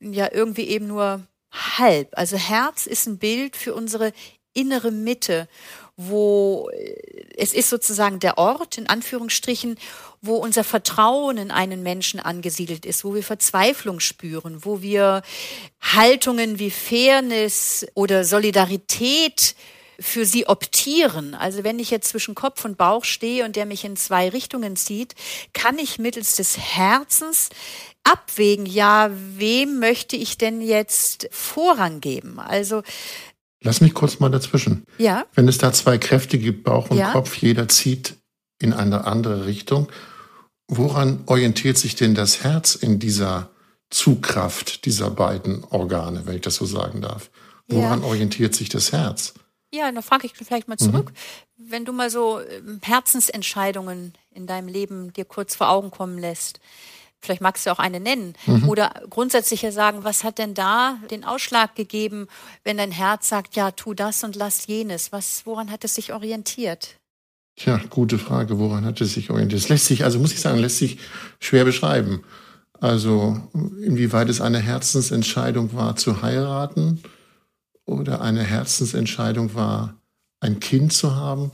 [0.00, 2.10] ja irgendwie eben nur halb.
[2.12, 4.12] Also Herz ist ein Bild für unsere
[4.56, 5.48] innere Mitte,
[5.96, 9.78] wo äh, es ist sozusagen der Ort, in Anführungsstrichen,
[10.22, 15.22] wo unser Vertrauen in einen Menschen angesiedelt ist, wo wir Verzweiflung spüren, wo wir
[15.80, 19.54] Haltungen wie Fairness oder Solidarität
[19.98, 21.34] für sie optieren.
[21.34, 24.76] Also wenn ich jetzt zwischen Kopf und Bauch stehe und der mich in zwei Richtungen
[24.76, 25.14] zieht,
[25.52, 27.48] kann ich mittels des Herzens
[28.04, 32.38] abwägen, ja, wem möchte ich denn jetzt Vorrang geben?
[32.38, 32.82] Also
[33.66, 34.84] Lass mich kurz mal dazwischen.
[34.96, 35.26] Ja.
[35.34, 37.10] Wenn es da zwei Kräfte gibt, Bauch und ja.
[37.10, 38.14] Kopf, jeder zieht
[38.60, 39.88] in eine andere Richtung.
[40.68, 43.50] Woran orientiert sich denn das Herz in dieser
[43.90, 47.30] Zugkraft dieser beiden Organe, wenn ich das so sagen darf?
[47.66, 48.06] Woran ja.
[48.06, 49.34] orientiert sich das Herz?
[49.72, 51.12] Ja, dann frage ich vielleicht mal zurück.
[51.56, 51.70] Mhm.
[51.70, 56.60] Wenn du mal so ähm, Herzensentscheidungen in deinem Leben dir kurz vor Augen kommen lässt,
[57.20, 58.34] Vielleicht magst du auch eine nennen.
[58.46, 58.68] Mhm.
[58.68, 62.28] Oder grundsätzlicher sagen, was hat denn da den Ausschlag gegeben,
[62.62, 65.12] wenn dein Herz sagt, ja, tu das und lass jenes?
[65.12, 66.98] Was, woran hat es sich orientiert?
[67.56, 68.58] Tja, gute Frage.
[68.58, 69.62] Woran hat es sich orientiert?
[69.62, 70.98] Es lässt sich, also muss ich sagen, lässt sich
[71.40, 72.22] schwer beschreiben.
[72.80, 73.40] Also,
[73.82, 77.02] inwieweit es eine Herzensentscheidung war, zu heiraten
[77.86, 79.94] oder eine Herzensentscheidung war,
[80.40, 81.52] ein Kind zu haben.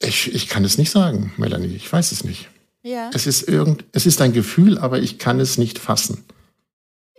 [0.00, 1.74] Ich, ich kann es nicht sagen, Melanie.
[1.74, 2.48] Ich weiß es nicht.
[2.82, 3.10] Ja.
[3.14, 6.24] Es ist irgend, es ist ein Gefühl, aber ich kann es nicht fassen.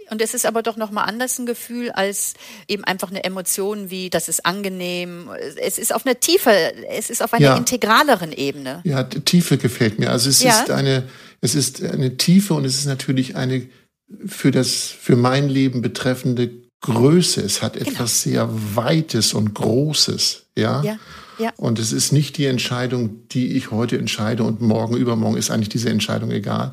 [0.10, 2.34] Und es ist aber doch nochmal anders ein Gefühl als
[2.68, 5.30] eben einfach eine Emotion wie, das ist angenehm.
[5.58, 6.52] Es ist auf einer tiefer,
[6.90, 7.58] es ist auf einer ja.
[7.58, 8.82] integraleren Ebene.
[8.84, 10.12] Ja, Tiefe gefällt mir.
[10.12, 10.62] Also es ja.
[10.62, 11.04] ist eine,
[11.42, 13.68] es ist eine Tiefe und es ist natürlich eine
[14.26, 17.42] für das, für mein Leben betreffende Größe.
[17.42, 17.90] Es hat genau.
[17.90, 20.48] etwas sehr Weites und Großes.
[20.58, 20.84] Ja.
[20.84, 21.00] ja.
[21.44, 21.52] Ja.
[21.58, 25.68] Und es ist nicht die Entscheidung, die ich heute entscheide und morgen, übermorgen ist eigentlich
[25.68, 26.72] diese Entscheidung egal,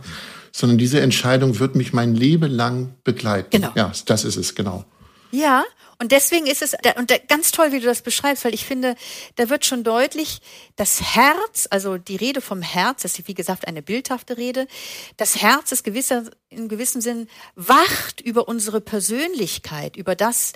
[0.53, 3.51] sondern diese Entscheidung wird mich mein Leben lang begleiten.
[3.51, 3.73] Genau.
[3.75, 4.85] Ja, das ist es, genau.
[5.33, 5.65] Ja,
[5.99, 8.95] und deswegen ist es, und ganz toll, wie du das beschreibst, weil ich finde,
[9.37, 10.41] da wird schon deutlich,
[10.77, 14.69] das Herz, also die Rede vom Herz, das ist wie gesagt eine bildhafte Rede,
[15.17, 20.53] das Herz ist gewisser, in gewissem Sinn wacht über unsere Persönlichkeit, über das,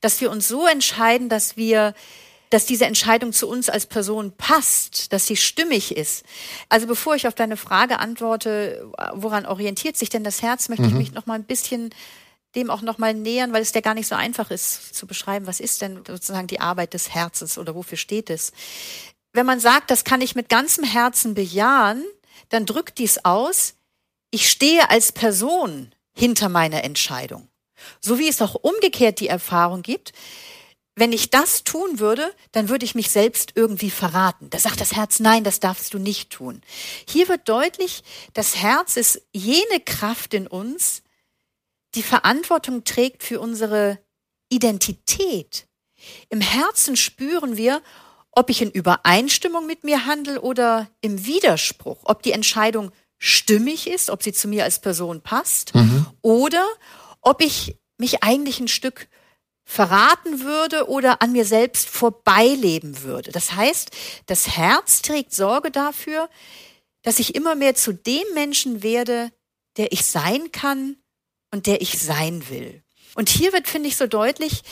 [0.00, 1.94] dass wir uns so entscheiden, dass wir
[2.50, 6.24] dass diese Entscheidung zu uns als Person passt, dass sie stimmig ist.
[6.68, 10.88] Also bevor ich auf deine Frage antworte, woran orientiert sich denn das Herz, möchte mhm.
[10.90, 11.90] ich mich noch mal ein bisschen
[12.54, 15.46] dem auch noch mal nähern, weil es ja gar nicht so einfach ist zu beschreiben,
[15.46, 18.52] was ist denn sozusagen die Arbeit des Herzens oder wofür steht es.
[19.32, 22.02] Wenn man sagt, das kann ich mit ganzem Herzen bejahen,
[22.48, 23.74] dann drückt dies aus,
[24.30, 27.48] ich stehe als Person hinter meiner Entscheidung.
[28.00, 30.12] So wie es auch umgekehrt die Erfahrung gibt,
[30.98, 34.50] wenn ich das tun würde, dann würde ich mich selbst irgendwie verraten.
[34.50, 36.60] Da sagt das Herz, nein, das darfst du nicht tun.
[37.08, 38.02] Hier wird deutlich,
[38.34, 41.02] das Herz ist jene Kraft in uns,
[41.94, 43.98] die Verantwortung trägt für unsere
[44.48, 45.66] Identität.
[46.30, 47.82] Im Herzen spüren wir,
[48.32, 54.10] ob ich in Übereinstimmung mit mir handle oder im Widerspruch, ob die Entscheidung stimmig ist,
[54.10, 56.06] ob sie zu mir als Person passt mhm.
[56.22, 56.64] oder
[57.20, 59.08] ob ich mich eigentlich ein Stück
[59.70, 63.32] verraten würde oder an mir selbst vorbeileben würde.
[63.32, 63.90] Das heißt,
[64.24, 66.30] das Herz trägt Sorge dafür,
[67.02, 69.30] dass ich immer mehr zu dem Menschen werde,
[69.76, 70.96] der ich sein kann
[71.50, 72.82] und der ich sein will.
[73.14, 74.62] Und hier wird, finde ich, so deutlich,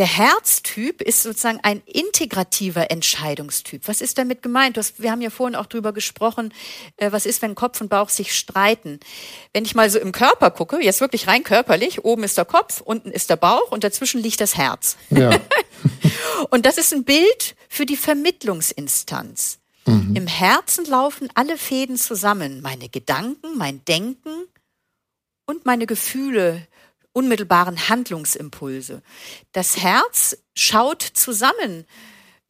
[0.00, 3.86] der Herztyp ist sozusagen ein integrativer Entscheidungstyp.
[3.86, 4.78] Was ist damit gemeint?
[4.78, 6.54] Hast, wir haben ja vorhin auch drüber gesprochen,
[6.96, 8.98] äh, was ist, wenn Kopf und Bauch sich streiten.
[9.52, 12.80] Wenn ich mal so im Körper gucke, jetzt wirklich rein körperlich, oben ist der Kopf,
[12.80, 14.96] unten ist der Bauch und dazwischen liegt das Herz.
[15.10, 15.38] Ja.
[16.50, 19.58] und das ist ein Bild für die Vermittlungsinstanz.
[19.84, 20.16] Mhm.
[20.16, 22.62] Im Herzen laufen alle Fäden zusammen.
[22.62, 24.46] Meine Gedanken, mein Denken
[25.44, 26.66] und meine Gefühle,
[27.12, 29.02] unmittelbaren Handlungsimpulse.
[29.52, 31.86] Das Herz schaut zusammen,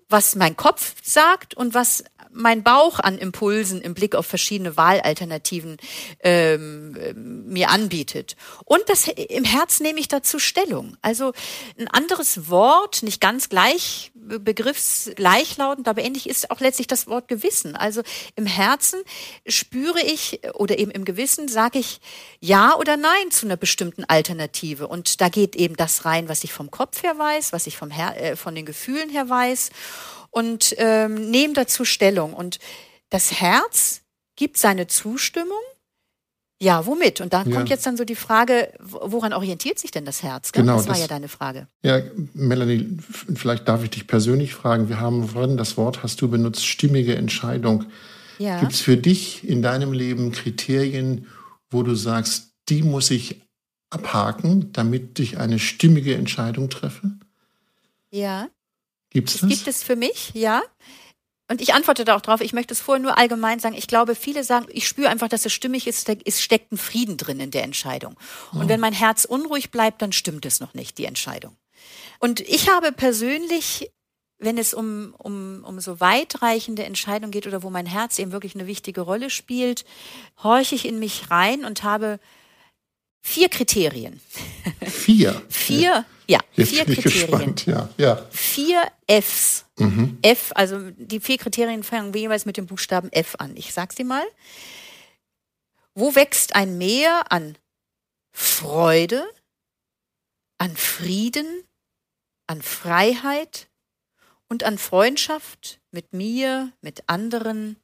[0.08, 5.76] was mein Kopf sagt und was mein Bauch an Impulsen im Blick auf verschiedene Wahlalternativen
[6.20, 8.36] ähm, mir anbietet.
[8.64, 10.96] Und das im Herz nehme ich dazu Stellung.
[11.02, 11.32] Also
[11.78, 17.74] ein anderes Wort, nicht ganz gleich begriffsgleichlautend, aber ähnlich ist auch letztlich das Wort Gewissen.
[17.74, 18.02] Also
[18.36, 19.00] im Herzen
[19.46, 22.00] spüre ich oder eben im Gewissen sage ich
[22.38, 24.86] ja oder nein zu einer bestimmten Alternative.
[24.86, 27.90] Und da geht eben das rein, was ich vom Kopf her weiß, was ich vom
[27.90, 29.70] her, äh, von den Gefühlen her weiß
[30.30, 32.34] und ähm, nehmen dazu Stellung.
[32.34, 32.58] Und
[33.10, 34.02] das Herz
[34.36, 35.58] gibt seine Zustimmung.
[36.62, 37.22] Ja, womit?
[37.22, 37.56] Und da ja.
[37.56, 40.52] kommt jetzt dann so die Frage, woran orientiert sich denn das Herz?
[40.52, 40.62] Gell?
[40.62, 41.68] Genau, das war das, ja deine Frage.
[41.82, 42.02] Ja,
[42.34, 42.98] Melanie,
[43.34, 44.90] vielleicht darf ich dich persönlich fragen.
[44.90, 47.86] Wir haben vorhin das Wort, hast du benutzt, stimmige Entscheidung.
[48.38, 48.60] Ja.
[48.60, 51.26] Gibt es für dich in deinem Leben Kriterien,
[51.70, 53.40] wo du sagst, die muss ich
[53.88, 57.10] abhaken, damit ich eine stimmige Entscheidung treffe?
[58.10, 58.48] Ja.
[59.10, 59.48] Gibt's das?
[59.48, 60.62] Gibt es für mich, ja.
[61.50, 62.40] Und ich antworte da auch drauf.
[62.40, 63.74] Ich möchte es vorher nur allgemein sagen.
[63.74, 66.08] Ich glaube, viele sagen, ich spüre einfach, dass es stimmig ist.
[66.24, 68.16] Es steckt ein Frieden drin in der Entscheidung.
[68.52, 68.68] Und oh.
[68.68, 71.56] wenn mein Herz unruhig bleibt, dann stimmt es noch nicht, die Entscheidung.
[72.20, 73.90] Und ich habe persönlich,
[74.38, 78.54] wenn es um, um, um so weitreichende Entscheidungen geht oder wo mein Herz eben wirklich
[78.54, 79.84] eine wichtige Rolle spielt,
[80.40, 82.20] horche ich in mich rein und habe
[83.22, 84.20] vier Kriterien.
[84.86, 85.42] Vier?
[85.48, 87.54] vier, ja, Jetzt vier bin ich Kriterien.
[87.54, 87.66] Gespannt.
[87.66, 88.26] Ja, ja.
[88.30, 89.64] Vier Fs.
[89.78, 90.18] Mhm.
[90.22, 93.56] F, also die vier Kriterien fangen jeweils mit dem Buchstaben F an.
[93.56, 94.24] Ich sag's dir mal.
[95.94, 97.58] Wo wächst ein Meer an
[98.30, 99.24] Freude,
[100.58, 101.64] an Frieden,
[102.46, 103.68] an Freiheit
[104.48, 107.76] und an Freundschaft mit mir, mit anderen,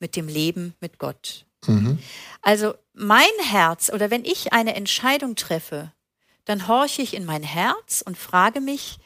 [0.00, 1.46] mit dem Leben, mit Gott?
[1.68, 2.00] Mhm.
[2.40, 5.92] Also mein Herz oder wenn ich eine Entscheidung treffe,
[6.44, 8.98] dann horche ich in mein Herz und frage mich,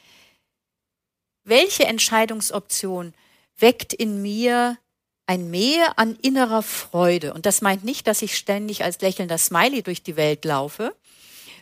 [1.43, 3.13] welche Entscheidungsoption
[3.57, 4.77] weckt in mir
[5.27, 7.33] ein Mehr an innerer Freude?
[7.33, 10.95] Und das meint nicht, dass ich ständig als lächelnder Smiley durch die Welt laufe,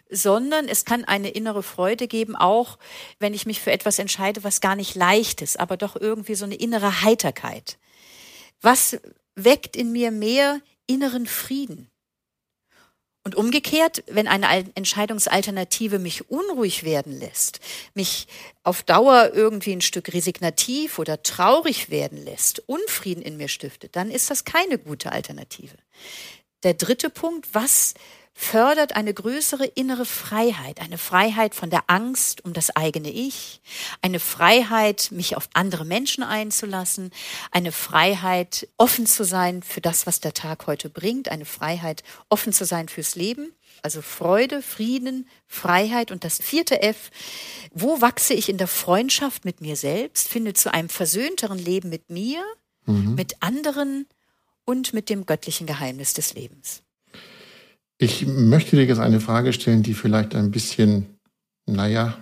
[0.10, 2.78] sondern es kann eine innere Freude geben, auch
[3.20, 6.46] wenn ich mich für etwas entscheide, was gar nicht leicht ist, aber doch irgendwie so
[6.46, 7.78] eine innere Heiterkeit.
[8.62, 8.98] Was
[9.36, 11.90] weckt in mir mehr inneren Frieden?
[13.26, 17.60] Und umgekehrt, wenn eine Entscheidungsalternative mich unruhig werden lässt,
[17.96, 18.28] mich
[18.64, 24.12] auf Dauer irgendwie ein Stück resignativ oder traurig werden lässt, Unfrieden in mir stiftet, dann
[24.12, 25.76] ist das keine gute Alternative.
[26.62, 27.96] Der dritte Punkt, was
[28.38, 33.62] fördert eine größere innere Freiheit, eine Freiheit von der Angst um das eigene Ich,
[34.02, 37.12] eine Freiheit, mich auf andere Menschen einzulassen,
[37.52, 42.52] eine Freiheit, offen zu sein für das, was der Tag heute bringt, eine Freiheit, offen
[42.52, 43.54] zu sein fürs Leben.
[43.82, 47.12] Also Freude, Frieden, Freiheit und das vierte F.
[47.71, 52.10] Wo wachse ich in der Freundschaft mit mir selbst, finde zu einem versöhnteren Leben mit
[52.10, 52.43] mir,
[52.86, 53.15] mhm.
[53.15, 54.08] mit anderen
[54.65, 56.82] und mit dem göttlichen Geheimnis des Lebens.
[57.98, 61.06] Ich möchte dir jetzt eine Frage stellen, die vielleicht ein bisschen,
[61.66, 62.18] naja,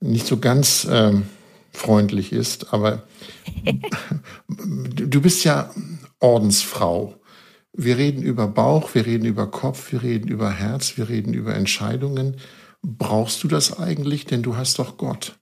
[0.00, 1.24] nicht so ganz ähm,
[1.72, 3.04] freundlich ist, aber
[4.48, 5.70] du bist ja
[6.18, 7.14] Ordensfrau.
[7.72, 11.54] Wir reden über Bauch, wir reden über Kopf, wir reden über Herz, wir reden über
[11.54, 12.36] Entscheidungen.
[12.82, 14.24] Brauchst du das eigentlich?
[14.24, 15.39] Denn du hast doch Gott.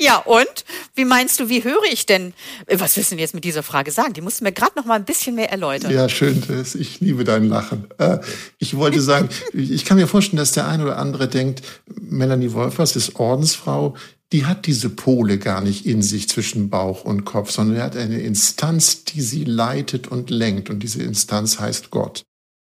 [0.00, 0.64] Ja, und?
[0.94, 2.34] Wie meinst du, wie höre ich denn?
[2.68, 4.12] Was willst du denn jetzt mit dieser Frage sagen?
[4.12, 5.90] Die musst du mir gerade noch mal ein bisschen mehr erläutern.
[5.92, 6.42] Ja, schön.
[6.74, 7.86] Ich liebe dein Lachen.
[7.98, 8.18] Äh,
[8.58, 12.96] ich wollte sagen, ich kann mir vorstellen, dass der eine oder andere denkt, Melanie Wolfers
[12.96, 13.96] ist Ordensfrau,
[14.32, 17.96] die hat diese Pole gar nicht in sich zwischen Bauch und Kopf, sondern er hat
[17.96, 20.70] eine Instanz, die sie leitet und lenkt.
[20.70, 22.22] Und diese Instanz heißt Gott.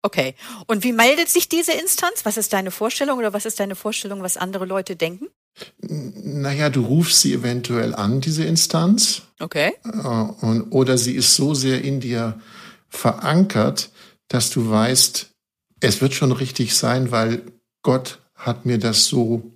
[0.02, 0.36] Okay.
[0.68, 2.26] Und wie meldet sich diese Instanz?
[2.26, 5.28] Was ist deine Vorstellung oder was ist deine Vorstellung, was andere Leute denken?
[5.80, 9.24] Naja, du rufst sie eventuell an, diese Instanz.
[9.40, 9.74] Okay.
[9.86, 10.08] Äh,
[10.46, 12.40] und, oder sie ist so sehr in dir
[12.90, 13.90] verankert,
[14.28, 15.30] dass du weißt,
[15.80, 17.44] es wird schon richtig sein, weil
[17.84, 19.52] Gott hat mir das so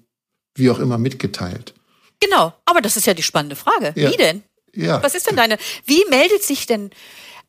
[0.55, 1.73] wie auch immer mitgeteilt.
[2.19, 3.93] Genau, aber das ist ja die spannende Frage.
[3.95, 4.11] Ja.
[4.11, 4.43] Wie denn?
[4.75, 5.01] Ja.
[5.01, 6.91] Was ist denn deine, wie meldet sich denn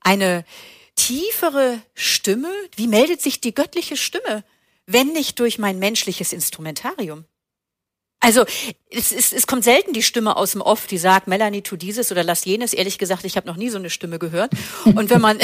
[0.00, 0.44] eine
[0.96, 2.50] tiefere Stimme?
[2.76, 4.44] Wie meldet sich die göttliche Stimme,
[4.86, 7.24] wenn nicht durch mein menschliches Instrumentarium?
[8.20, 8.44] Also
[8.90, 12.12] es, es, es kommt selten die Stimme aus dem Off, die sagt, Melanie, tu dieses
[12.12, 12.74] oder lass jenes.
[12.74, 14.52] Ehrlich gesagt, ich habe noch nie so eine Stimme gehört.
[14.84, 15.38] Und wenn man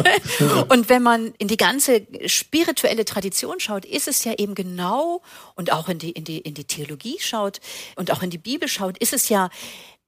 [0.68, 5.22] und wenn man in die ganze spirituelle Tradition schaut, ist es ja eben genau
[5.56, 7.60] und auch in die in die in die Theologie schaut
[7.96, 9.50] und auch in die Bibel schaut, ist es ja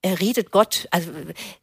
[0.01, 1.11] er redet Gott, also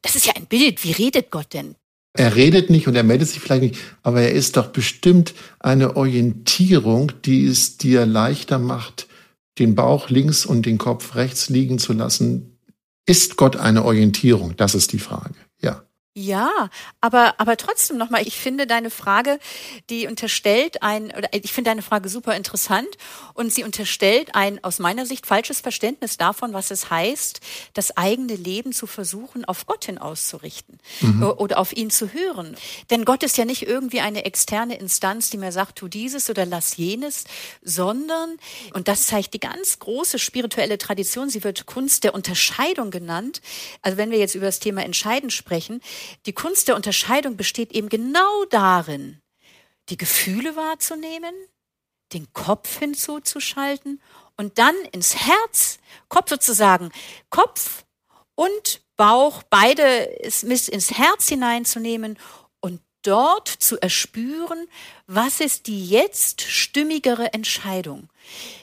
[0.03, 1.77] das ist ja ein Bild, wie redet Gott denn?
[2.17, 5.97] Er redet nicht und er meldet sich vielleicht nicht, aber er ist doch bestimmt eine
[5.97, 9.09] Orientierung, die es dir leichter macht,
[9.59, 12.59] den Bauch links und den Kopf rechts liegen zu lassen.
[13.07, 14.57] Ist Gott eine Orientierung?
[14.57, 15.35] Das ist die Frage.
[16.17, 16.71] Ja.
[17.01, 19.41] Aber, aber trotzdem nochmal, ich finde deine Frage,
[19.91, 22.89] die unterstellt ein, oder ich finde deine Frage super interessant
[23.35, 27.41] und sie unterstellt ein aus meiner Sicht falsches Verständnis davon, was es heißt,
[27.73, 31.25] das eigene Leben zu versuchen, auf Gott hin auszurichten mhm.
[31.25, 32.57] oder auf ihn zu hören.
[32.91, 36.47] Denn Gott ist ja nicht irgendwie eine externe Instanz, die mir sagt, tu dieses oder
[36.47, 37.25] lass jenes,
[37.61, 38.37] sondern,
[38.73, 43.41] und das zeigt die ganz große spirituelle Tradition, sie wird Kunst der Unterscheidung genannt.
[43.83, 45.81] Also wenn wir jetzt über das Thema Entscheiden sprechen,
[46.27, 49.21] die Kunst der Unterscheidung besteht eben genau darin,
[49.89, 51.35] die Gefühle wahrzunehmen,
[52.13, 54.01] den Kopf hinzuzuschalten
[54.37, 55.79] und dann ins Herz,
[56.09, 56.91] Kopf sozusagen,
[57.31, 57.85] Kopf
[58.35, 62.19] und Bauch, beide ins Herz hineinzunehmen
[62.61, 64.69] und dort zu erspüren,
[65.07, 68.09] was ist die jetzt stimmigere Entscheidung.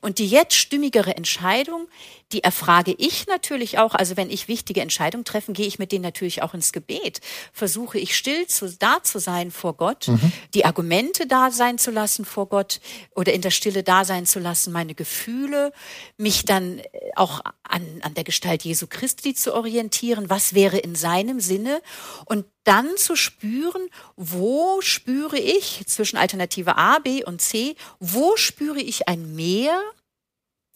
[0.01, 1.87] Und die jetzt stimmigere Entscheidung
[2.33, 3.93] die erfrage ich natürlich auch.
[3.93, 7.21] Also wenn ich wichtige Entscheidungen treffe, gehe ich mit denen natürlich auch ins Gebet.
[7.53, 10.31] Versuche ich still zu, da zu sein vor Gott, mhm.
[10.53, 12.79] die Argumente da sein zu lassen vor Gott
[13.15, 15.71] oder in der Stille da sein zu lassen, meine Gefühle,
[16.17, 20.29] mich dann äh, auch an, an der Gestalt Jesu Christi zu orientieren.
[20.29, 21.81] Was wäre in seinem Sinne?
[22.25, 28.79] Und dann zu spüren, wo spüre ich zwischen Alternative A, B und C, wo spüre
[28.79, 29.81] ich ein Mehr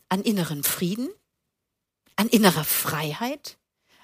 [0.09, 1.09] an inneren Frieden?
[2.15, 3.57] An innerer Freiheit,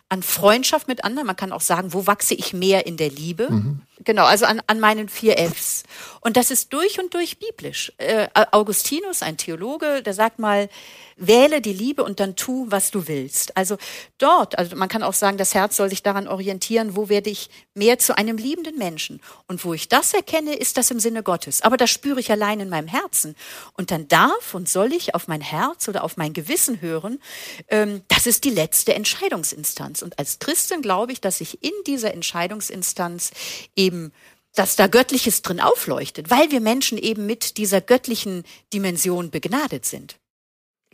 [0.10, 1.28] an Freundschaft mit anderen.
[1.28, 3.50] Man kann auch sagen, wo wachse ich mehr in der Liebe?
[3.50, 3.82] Mhm.
[4.04, 5.84] Genau, also an, an meinen vier Fs.
[6.22, 7.92] Und das ist durch und durch biblisch.
[7.98, 10.70] Äh, Augustinus, ein Theologe, der sagt mal,
[11.18, 13.56] wähle die Liebe und dann tu, was du willst.
[13.56, 13.78] Also
[14.18, 17.50] dort, also man kann auch sagen, das Herz soll sich daran orientieren, wo werde ich
[17.76, 19.22] mehr zu einem liebenden Menschen.
[19.48, 21.62] Und wo ich das erkenne, ist das im Sinne Gottes.
[21.62, 23.36] Aber das spüre ich allein in meinem Herzen.
[23.74, 27.20] Und dann darf und soll ich auf mein Herz oder auf mein Gewissen hören.
[27.68, 30.02] Ähm, das ist die letzte Entscheidungsinstanz.
[30.02, 33.32] Und als Christin glaube ich, dass ich in dieser Entscheidungsinstanz
[33.76, 34.12] eben eben,
[34.56, 40.18] dass da Göttliches drin aufleuchtet, weil wir Menschen eben mit dieser göttlichen Dimension begnadet sind.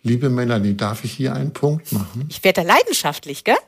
[0.04, 2.28] Liebe Melanie, darf ich hier einen Punkt machen?
[2.30, 3.58] Ich werde da leidenschaftlich, gell?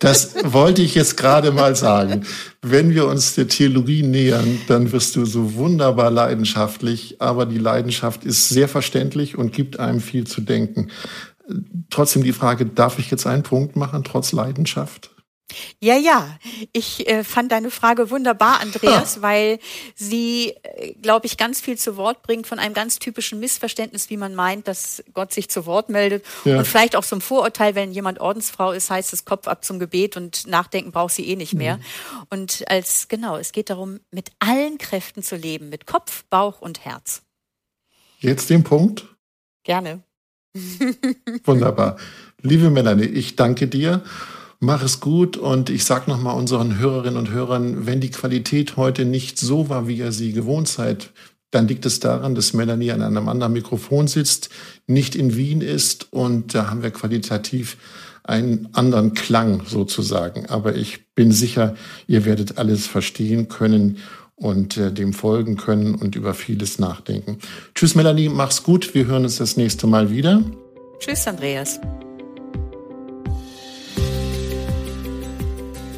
[0.00, 2.24] Das wollte ich jetzt gerade mal sagen.
[2.62, 8.22] Wenn wir uns der Theologie nähern, dann wirst du so wunderbar leidenschaftlich, aber die Leidenschaft
[8.22, 10.92] ist sehr verständlich und gibt einem viel zu denken.
[11.90, 15.10] Trotzdem die Frage, darf ich jetzt einen Punkt machen, trotz Leidenschaft?
[15.80, 16.38] Ja, ja.
[16.72, 19.22] Ich äh, fand deine Frage wunderbar, Andreas, ja.
[19.22, 19.58] weil
[19.94, 24.16] sie, äh, glaube ich, ganz viel zu Wort bringt von einem ganz typischen Missverständnis, wie
[24.16, 26.24] man meint, dass Gott sich zu Wort meldet.
[26.44, 26.58] Ja.
[26.58, 29.78] Und vielleicht auch so ein Vorurteil, wenn jemand Ordensfrau ist, heißt es Kopf ab zum
[29.78, 31.78] Gebet und nachdenken braucht sie eh nicht mehr.
[31.78, 31.82] Mhm.
[32.30, 36.84] Und als, genau, es geht darum, mit allen Kräften zu leben, mit Kopf, Bauch und
[36.84, 37.22] Herz.
[38.20, 39.06] Jetzt den Punkt?
[39.62, 40.02] Gerne.
[41.44, 41.96] Wunderbar.
[42.42, 44.02] Liebe Melanie, ich danke dir.
[44.60, 49.04] Mach es gut und ich sage nochmal unseren Hörerinnen und Hörern, wenn die Qualität heute
[49.04, 51.10] nicht so war, wie ihr sie gewohnt seid,
[51.50, 54.50] dann liegt es daran, dass Melanie an einem anderen Mikrofon sitzt,
[54.86, 57.76] nicht in Wien ist und da haben wir qualitativ
[58.24, 60.46] einen anderen Klang sozusagen.
[60.46, 63.98] Aber ich bin sicher, ihr werdet alles verstehen können
[64.34, 67.38] und äh, dem folgen können und über vieles nachdenken.
[67.74, 68.94] Tschüss Melanie, mach's gut.
[68.94, 70.42] Wir hören uns das nächste Mal wieder.
[70.98, 71.80] Tschüss Andreas.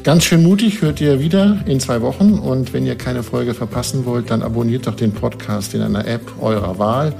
[0.03, 4.03] Ganz schön mutig hört ihr wieder in zwei Wochen und wenn ihr keine Folge verpassen
[4.03, 7.13] wollt, dann abonniert doch den Podcast in einer App eurer Wahl.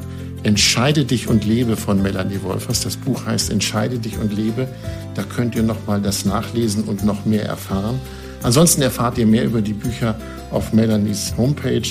[0.43, 2.79] Entscheide dich und lebe von Melanie Wolfers.
[2.79, 4.69] Das Buch heißt Entscheide dich und lebe.
[5.13, 7.99] Da könnt ihr nochmal das nachlesen und noch mehr erfahren.
[8.41, 10.15] Ansonsten erfahrt ihr mehr über die Bücher
[10.51, 11.81] auf Melanies Homepage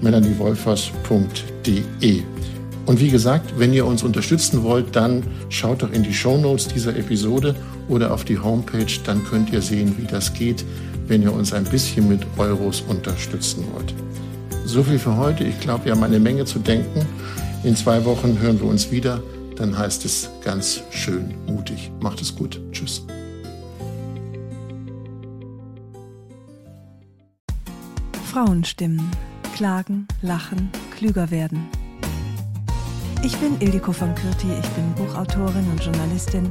[0.00, 2.22] melaniewolfers.de.
[2.86, 6.66] Und wie gesagt, wenn ihr uns unterstützen wollt, dann schaut doch in die Show Notes
[6.66, 7.54] dieser Episode
[7.88, 10.64] oder auf die Homepage, dann könnt ihr sehen, wie das geht
[11.06, 13.94] wenn ihr uns ein bisschen mit Euros unterstützen wollt.
[14.64, 15.44] So viel für heute.
[15.44, 17.06] Ich glaube, wir haben eine Menge zu denken.
[17.64, 19.22] In zwei Wochen hören wir uns wieder.
[19.56, 21.90] Dann heißt es ganz schön mutig.
[22.00, 22.60] Macht es gut.
[22.72, 23.04] Tschüss.
[28.32, 29.10] Frauenstimmen.
[29.54, 31.68] Klagen, lachen, klüger werden.
[33.22, 36.50] Ich bin Ildiko von Kürti, ich bin Buchautorin und Journalistin